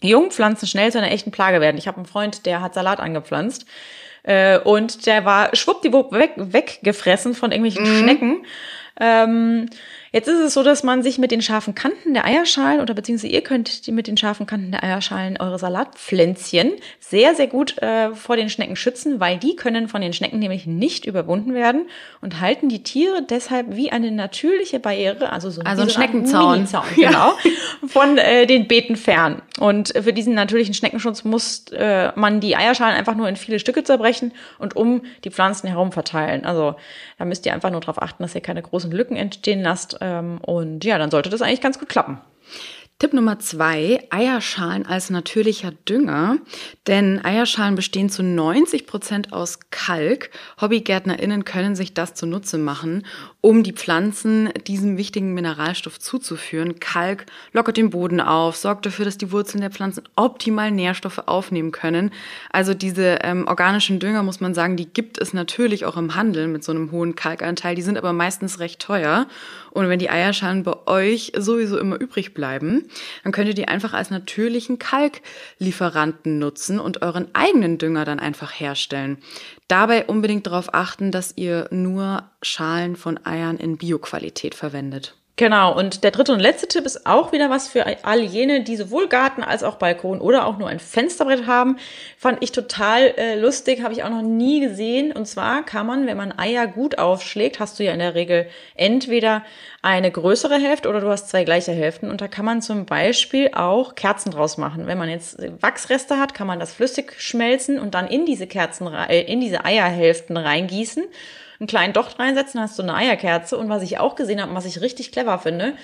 Jungpflanzen 0.00 0.68
schnell 0.68 0.92
zu 0.92 0.98
einer 0.98 1.10
echten 1.10 1.32
Plage 1.32 1.60
werden. 1.60 1.76
Ich 1.76 1.88
habe 1.88 1.98
einen 1.98 2.06
Freund, 2.06 2.46
der 2.46 2.60
hat 2.60 2.74
Salat 2.74 3.00
angepflanzt 3.00 3.66
äh, 4.22 4.58
und 4.58 5.06
der 5.06 5.24
war 5.24 5.54
schwuppdiwupp 5.54 6.12
weg, 6.12 6.34
weggefressen 6.36 7.34
von 7.34 7.50
irgendwelchen 7.50 7.86
Schnecken. 7.86 8.46
Ähm, 9.00 9.68
jetzt 10.16 10.28
ist 10.28 10.40
es 10.40 10.54
so, 10.54 10.62
dass 10.62 10.82
man 10.82 11.02
sich 11.02 11.18
mit 11.18 11.30
den 11.30 11.42
scharfen 11.42 11.74
Kanten 11.74 12.14
der 12.14 12.24
Eierschalen 12.24 12.80
oder 12.80 12.94
beziehungsweise 12.94 13.34
ihr 13.34 13.42
könnt 13.42 13.86
die 13.86 13.92
mit 13.92 14.06
den 14.06 14.16
scharfen 14.16 14.46
Kanten 14.46 14.72
der 14.72 14.82
Eierschalen 14.82 15.36
eure 15.38 15.58
Salatpflänzchen 15.58 16.72
sehr, 17.00 17.34
sehr 17.34 17.48
gut 17.48 17.76
äh, 17.82 18.14
vor 18.14 18.36
den 18.36 18.48
Schnecken 18.48 18.76
schützen, 18.76 19.20
weil 19.20 19.36
die 19.36 19.56
können 19.56 19.88
von 19.88 20.00
den 20.00 20.14
Schnecken 20.14 20.38
nämlich 20.38 20.66
nicht 20.66 21.04
überwunden 21.04 21.52
werden 21.52 21.82
und 22.22 22.40
halten 22.40 22.70
die 22.70 22.82
Tiere 22.82 23.26
deshalb 23.28 23.76
wie 23.76 23.92
eine 23.92 24.10
natürliche 24.10 24.80
Barriere, 24.80 25.30
also 25.32 25.50
so 25.50 25.60
Also 25.60 25.82
ein 25.82 25.90
Schneckenzaun. 25.90 26.66
Genau, 26.96 27.34
von 27.86 28.16
äh, 28.16 28.46
den 28.46 28.68
Beeten 28.68 28.96
fern. 28.96 29.42
Und 29.58 29.88
für 29.88 30.14
diesen 30.14 30.32
natürlichen 30.32 30.72
Schneckenschutz 30.72 31.24
muss 31.24 31.66
äh, 31.72 32.12
man 32.14 32.40
die 32.40 32.56
Eierschalen 32.56 32.96
einfach 32.96 33.16
nur 33.16 33.28
in 33.28 33.36
viele 33.36 33.58
Stücke 33.58 33.84
zerbrechen 33.84 34.32
und 34.58 34.76
um 34.76 35.02
die 35.24 35.30
Pflanzen 35.30 35.68
herum 35.68 35.92
verteilen. 35.92 36.46
Also 36.46 36.76
da 37.18 37.26
müsst 37.26 37.44
ihr 37.44 37.52
einfach 37.52 37.70
nur 37.70 37.80
darauf 37.80 38.00
achten, 38.00 38.22
dass 38.22 38.34
ihr 38.34 38.40
keine 38.40 38.62
großen 38.62 38.90
Lücken 38.90 39.16
entstehen 39.16 39.60
lasst. 39.60 40.00
Ähm, 40.06 40.38
und 40.38 40.84
ja, 40.84 40.98
dann 40.98 41.10
sollte 41.10 41.30
das 41.30 41.42
eigentlich 41.42 41.60
ganz 41.60 41.78
gut 41.78 41.88
klappen. 41.88 42.20
Tipp 42.98 43.12
Nummer 43.12 43.38
zwei, 43.38 44.02
Eierschalen 44.08 44.86
als 44.86 45.10
natürlicher 45.10 45.70
Dünger. 45.70 46.38
Denn 46.86 47.22
Eierschalen 47.22 47.74
bestehen 47.74 48.08
zu 48.08 48.22
90 48.22 48.86
Prozent 48.86 49.34
aus 49.34 49.58
Kalk. 49.70 50.30
HobbygärtnerInnen 50.62 51.44
können 51.44 51.76
sich 51.76 51.92
das 51.92 52.14
zunutze 52.14 52.56
machen, 52.56 53.04
um 53.42 53.62
die 53.62 53.74
Pflanzen 53.74 54.48
diesem 54.66 54.96
wichtigen 54.96 55.34
Mineralstoff 55.34 56.00
zuzuführen. 56.00 56.80
Kalk 56.80 57.26
lockert 57.52 57.76
den 57.76 57.90
Boden 57.90 58.18
auf, 58.18 58.56
sorgt 58.56 58.86
dafür, 58.86 59.04
dass 59.04 59.18
die 59.18 59.30
Wurzeln 59.30 59.60
der 59.60 59.70
Pflanzen 59.70 60.04
optimal 60.16 60.70
Nährstoffe 60.70 61.24
aufnehmen 61.26 61.72
können. 61.72 62.12
Also 62.50 62.72
diese 62.72 63.18
ähm, 63.20 63.46
organischen 63.46 64.00
Dünger, 64.00 64.22
muss 64.22 64.40
man 64.40 64.54
sagen, 64.54 64.78
die 64.78 64.90
gibt 64.90 65.20
es 65.20 65.34
natürlich 65.34 65.84
auch 65.84 65.98
im 65.98 66.14
Handel 66.14 66.48
mit 66.48 66.64
so 66.64 66.72
einem 66.72 66.90
hohen 66.92 67.14
Kalkanteil. 67.14 67.74
Die 67.74 67.82
sind 67.82 67.98
aber 67.98 68.14
meistens 68.14 68.58
recht 68.58 68.80
teuer. 68.80 69.26
Und 69.70 69.90
wenn 69.90 69.98
die 69.98 70.08
Eierschalen 70.08 70.62
bei 70.62 70.86
euch 70.86 71.32
sowieso 71.36 71.76
immer 71.76 72.00
übrig 72.00 72.32
bleiben, 72.32 72.85
dann 73.22 73.32
könnt 73.32 73.48
ihr 73.48 73.54
die 73.54 73.68
einfach 73.68 73.92
als 73.92 74.10
natürlichen 74.10 74.78
Kalklieferanten 74.78 76.38
nutzen 76.38 76.78
und 76.78 77.02
euren 77.02 77.28
eigenen 77.34 77.78
Dünger 77.78 78.04
dann 78.04 78.18
einfach 78.18 78.52
herstellen. 78.52 79.18
Dabei 79.68 80.06
unbedingt 80.06 80.46
darauf 80.46 80.74
achten, 80.74 81.10
dass 81.10 81.36
ihr 81.36 81.68
nur 81.70 82.30
Schalen 82.42 82.96
von 82.96 83.24
Eiern 83.24 83.56
in 83.56 83.76
Bioqualität 83.76 84.54
verwendet. 84.54 85.16
Genau, 85.38 85.76
und 85.76 86.02
der 86.02 86.12
dritte 86.12 86.32
und 86.32 86.40
letzte 86.40 86.66
Tipp 86.66 86.86
ist 86.86 87.04
auch 87.04 87.30
wieder 87.30 87.50
was 87.50 87.68
für 87.68 87.84
all 88.04 88.20
jene, 88.20 88.62
die 88.62 88.74
sowohl 88.74 89.06
Garten 89.06 89.42
als 89.42 89.62
auch 89.62 89.74
Balkon 89.74 90.22
oder 90.22 90.46
auch 90.46 90.56
nur 90.56 90.66
ein 90.66 90.78
Fensterbrett 90.80 91.46
haben. 91.46 91.76
Fand 92.16 92.42
ich 92.42 92.52
total 92.52 93.12
äh, 93.18 93.38
lustig, 93.38 93.82
habe 93.82 93.92
ich 93.92 94.02
auch 94.02 94.08
noch 94.08 94.22
nie 94.22 94.60
gesehen. 94.60 95.12
Und 95.12 95.26
zwar 95.26 95.62
kann 95.62 95.86
man, 95.86 96.06
wenn 96.06 96.16
man 96.16 96.38
Eier 96.38 96.66
gut 96.66 96.96
aufschlägt, 96.96 97.60
hast 97.60 97.78
du 97.78 97.84
ja 97.84 97.92
in 97.92 97.98
der 97.98 98.14
Regel 98.14 98.46
entweder 98.76 99.44
eine 99.82 100.10
größere 100.10 100.56
Hälfte 100.56 100.88
oder 100.88 101.02
du 101.02 101.10
hast 101.10 101.28
zwei 101.28 101.44
gleiche 101.44 101.72
Hälften. 101.72 102.08
Und 102.08 102.22
da 102.22 102.28
kann 102.28 102.46
man 102.46 102.62
zum 102.62 102.86
Beispiel 102.86 103.50
auch 103.52 103.94
Kerzen 103.94 104.30
draus 104.30 104.56
machen. 104.56 104.86
Wenn 104.86 104.96
man 104.96 105.10
jetzt 105.10 105.36
Wachsreste 105.60 106.18
hat, 106.18 106.32
kann 106.32 106.46
man 106.46 106.60
das 106.60 106.72
flüssig 106.72 107.12
schmelzen 107.20 107.78
und 107.78 107.94
dann 107.94 108.06
in 108.06 108.24
diese 108.24 108.46
Kerzen, 108.46 108.86
in 108.86 109.42
diese 109.42 109.66
Eierhälften 109.66 110.38
reingießen 110.38 111.04
einen 111.58 111.66
kleinen 111.66 111.92
Docht 111.92 112.18
reinsetzen, 112.18 112.60
hast 112.60 112.78
du 112.78 112.82
eine 112.82 112.94
Eierkerze. 112.94 113.56
Und 113.56 113.68
was 113.68 113.82
ich 113.82 113.98
auch 113.98 114.14
gesehen 114.14 114.40
habe 114.40 114.50
und 114.50 114.56
was 114.56 114.66
ich 114.66 114.80
richtig 114.80 115.12
clever 115.12 115.38
finde, 115.38 115.74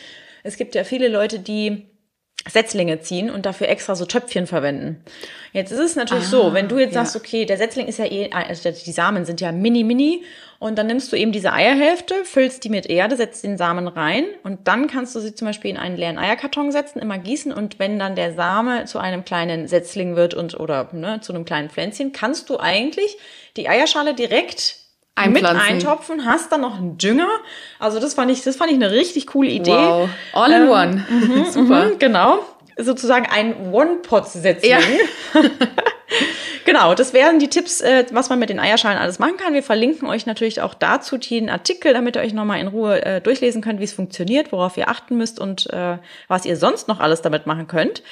es 0.43 0.57
gibt 0.57 0.75
ja 0.75 0.85
viele 0.85 1.09
Leute, 1.09 1.39
die 1.39 1.87
Setzlinge 2.51 3.01
ziehen 3.01 3.31
und 3.31 3.47
dafür 3.47 3.69
extra 3.69 3.95
so 3.95 4.05
Töpfchen 4.05 4.49
verwenden. 4.49 5.05
Jetzt 5.53 5.71
ist 5.71 5.79
es 5.79 5.97
natürlich 5.97 6.27
so, 6.27 6.53
wenn 6.55 6.67
du 6.67 6.79
jetzt 6.79 6.95
ja. 6.95 7.05
sagst, 7.05 7.15
okay, 7.15 7.45
der 7.45 7.57
Setzling 7.57 7.87
ist 7.87 7.99
ja 7.99 8.07
eh, 8.07 8.31
also 8.33 8.69
die 8.71 8.93
Samen 8.93 9.25
sind 9.25 9.41
ja 9.41 9.53
mini, 9.53 9.85
mini 9.85 10.25
und 10.59 10.77
dann 10.77 10.89
nimmst 10.89 11.13
du 11.13 11.17
eben 11.17 11.31
diese 11.31 11.53
Eierhälfte, 11.53 12.25
füllst 12.25 12.65
die 12.65 12.69
mit 12.69 12.87
Erde, 12.87 13.17
setzt 13.17 13.45
den 13.45 13.57
Samen 13.57 13.87
rein 13.87 14.25
und 14.43 14.67
dann 14.67 14.89
kannst 14.89 15.15
du 15.15 15.21
sie 15.21 15.37
zum 15.37 15.47
Beispiel 15.47 15.71
in 15.71 15.77
einen 15.77 15.97
leeren 15.97 16.19
Eierkarton 16.19 16.73
setzen, 16.73 16.99
immer 16.99 17.19
gießen 17.19 17.53
und 17.53 17.79
wenn 17.79 18.01
dann 18.01 18.17
der 18.17 18.35
Same 18.35 18.87
zu 18.87 18.99
einem 18.99 19.25
kleinen 19.25 19.69
Setzling 19.69 20.17
wird 20.17 20.35
und 20.35 20.59
oder 20.59 20.89
ne, 20.93 21.21
zu 21.21 21.33
einem 21.33 21.45
kleinen 21.45 21.71
Pflänzchen, 21.71 22.11
kannst 22.11 22.51
du 22.51 22.59
eigentlich 22.59 23.19
die 23.57 23.69
Eierschale 23.69 24.15
direkt 24.15 24.82
mit 25.17 25.27
Einpflanzen. 25.27 25.61
eintopfen, 25.61 26.25
hast 26.25 26.53
dann 26.53 26.63
noch 26.63 26.77
einen 26.77 26.97
Dünger. 26.97 27.29
Also 27.79 28.01
das 28.01 28.15
fand 28.15 28.31
ich, 28.31 28.43
das 28.43 28.57
fand 28.57 28.71
ich 28.71 28.77
eine 28.77 28.91
richtig 28.91 29.27
coole 29.27 29.51
Idee. 29.51 29.71
Wow. 29.71 30.09
All 30.33 30.53
in 30.53 30.63
Ähm, 30.63 30.69
one. 30.69 31.07
Super. 31.51 31.85
Mhm, 31.87 31.99
genau. 31.99 32.39
Sozusagen 32.79 33.27
ein 33.27 33.73
One-Pot-Setzling. 33.73 34.71
Ja. 34.71 34.79
genau, 36.65 36.95
das 36.95 37.13
wären 37.13 37.39
die 37.39 37.49
Tipps, 37.49 37.83
äh, 37.83 38.07
was 38.13 38.31
man 38.31 38.39
mit 38.39 38.49
den 38.49 38.59
Eierschalen 38.59 38.97
alles 38.97 39.19
machen 39.19 39.37
kann. 39.37 39.53
Wir 39.53 39.63
verlinken 39.63 40.09
euch 40.09 40.25
natürlich 40.25 40.63
auch 40.63 40.73
dazu 40.73 41.19
den 41.19 41.51
Artikel, 41.51 41.93
damit 41.93 42.17
ihr 42.17 42.23
euch 42.23 42.33
nochmal 42.33 42.61
in 42.61 42.69
Ruhe 42.69 43.05
äh, 43.05 43.21
durchlesen 43.21 43.61
könnt, 43.61 43.81
wie 43.81 43.85
es 43.85 43.93
funktioniert, 43.93 44.51
worauf 44.51 44.79
ihr 44.79 44.89
achten 44.89 45.19
müsst 45.19 45.39
und 45.39 45.71
äh, 45.71 45.99
was 46.29 46.47
ihr 46.47 46.57
sonst 46.57 46.89
noch 46.89 47.01
alles 47.01 47.21
damit 47.21 47.47
machen 47.47 47.67
könnt. 47.67 48.03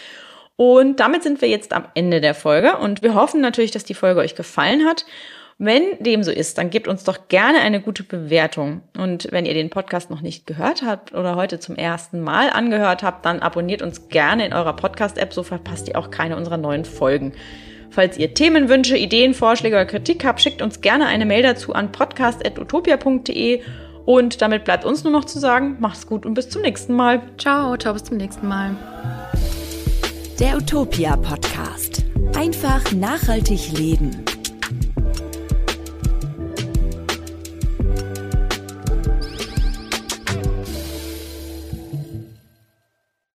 Und 0.56 1.00
damit 1.00 1.22
sind 1.22 1.40
wir 1.40 1.48
jetzt 1.48 1.72
am 1.72 1.86
Ende 1.94 2.20
der 2.20 2.34
Folge 2.34 2.76
und 2.76 3.00
wir 3.00 3.14
hoffen 3.14 3.40
natürlich, 3.40 3.70
dass 3.70 3.84
die 3.84 3.94
Folge 3.94 4.20
euch 4.20 4.34
gefallen 4.34 4.84
hat. 4.86 5.06
Wenn 5.62 6.02
dem 6.02 6.22
so 6.22 6.30
ist, 6.30 6.56
dann 6.56 6.70
gebt 6.70 6.88
uns 6.88 7.04
doch 7.04 7.28
gerne 7.28 7.58
eine 7.58 7.82
gute 7.82 8.02
Bewertung. 8.02 8.80
Und 8.96 9.28
wenn 9.30 9.44
ihr 9.44 9.52
den 9.52 9.68
Podcast 9.68 10.08
noch 10.08 10.22
nicht 10.22 10.46
gehört 10.46 10.82
habt 10.82 11.12
oder 11.12 11.36
heute 11.36 11.60
zum 11.60 11.76
ersten 11.76 12.22
Mal 12.22 12.48
angehört 12.48 13.02
habt, 13.02 13.26
dann 13.26 13.40
abonniert 13.40 13.82
uns 13.82 14.08
gerne 14.08 14.46
in 14.46 14.54
eurer 14.54 14.74
Podcast-App, 14.74 15.34
so 15.34 15.42
verpasst 15.42 15.86
ihr 15.88 15.98
auch 15.98 16.10
keine 16.10 16.38
unserer 16.38 16.56
neuen 16.56 16.86
Folgen. 16.86 17.34
Falls 17.90 18.16
ihr 18.16 18.32
Themenwünsche, 18.32 18.96
Ideen, 18.96 19.34
Vorschläge 19.34 19.76
oder 19.76 19.84
Kritik 19.84 20.24
habt, 20.24 20.40
schickt 20.40 20.62
uns 20.62 20.80
gerne 20.80 21.04
eine 21.04 21.26
Mail 21.26 21.42
dazu 21.42 21.74
an 21.74 21.92
podcast.utopia.de. 21.92 23.60
Und 24.06 24.40
damit 24.40 24.64
bleibt 24.64 24.86
uns 24.86 25.04
nur 25.04 25.12
noch 25.12 25.26
zu 25.26 25.38
sagen, 25.38 25.76
macht's 25.78 26.06
gut 26.06 26.24
und 26.24 26.32
bis 26.32 26.48
zum 26.48 26.62
nächsten 26.62 26.94
Mal. 26.94 27.20
Ciao, 27.36 27.76
ciao, 27.76 27.92
bis 27.92 28.04
zum 28.04 28.16
nächsten 28.16 28.48
Mal. 28.48 28.76
Der 30.38 30.56
Utopia 30.56 31.16
Podcast. 31.16 32.02
Einfach 32.34 32.80
nachhaltig 32.92 33.72
leben. 33.76 34.24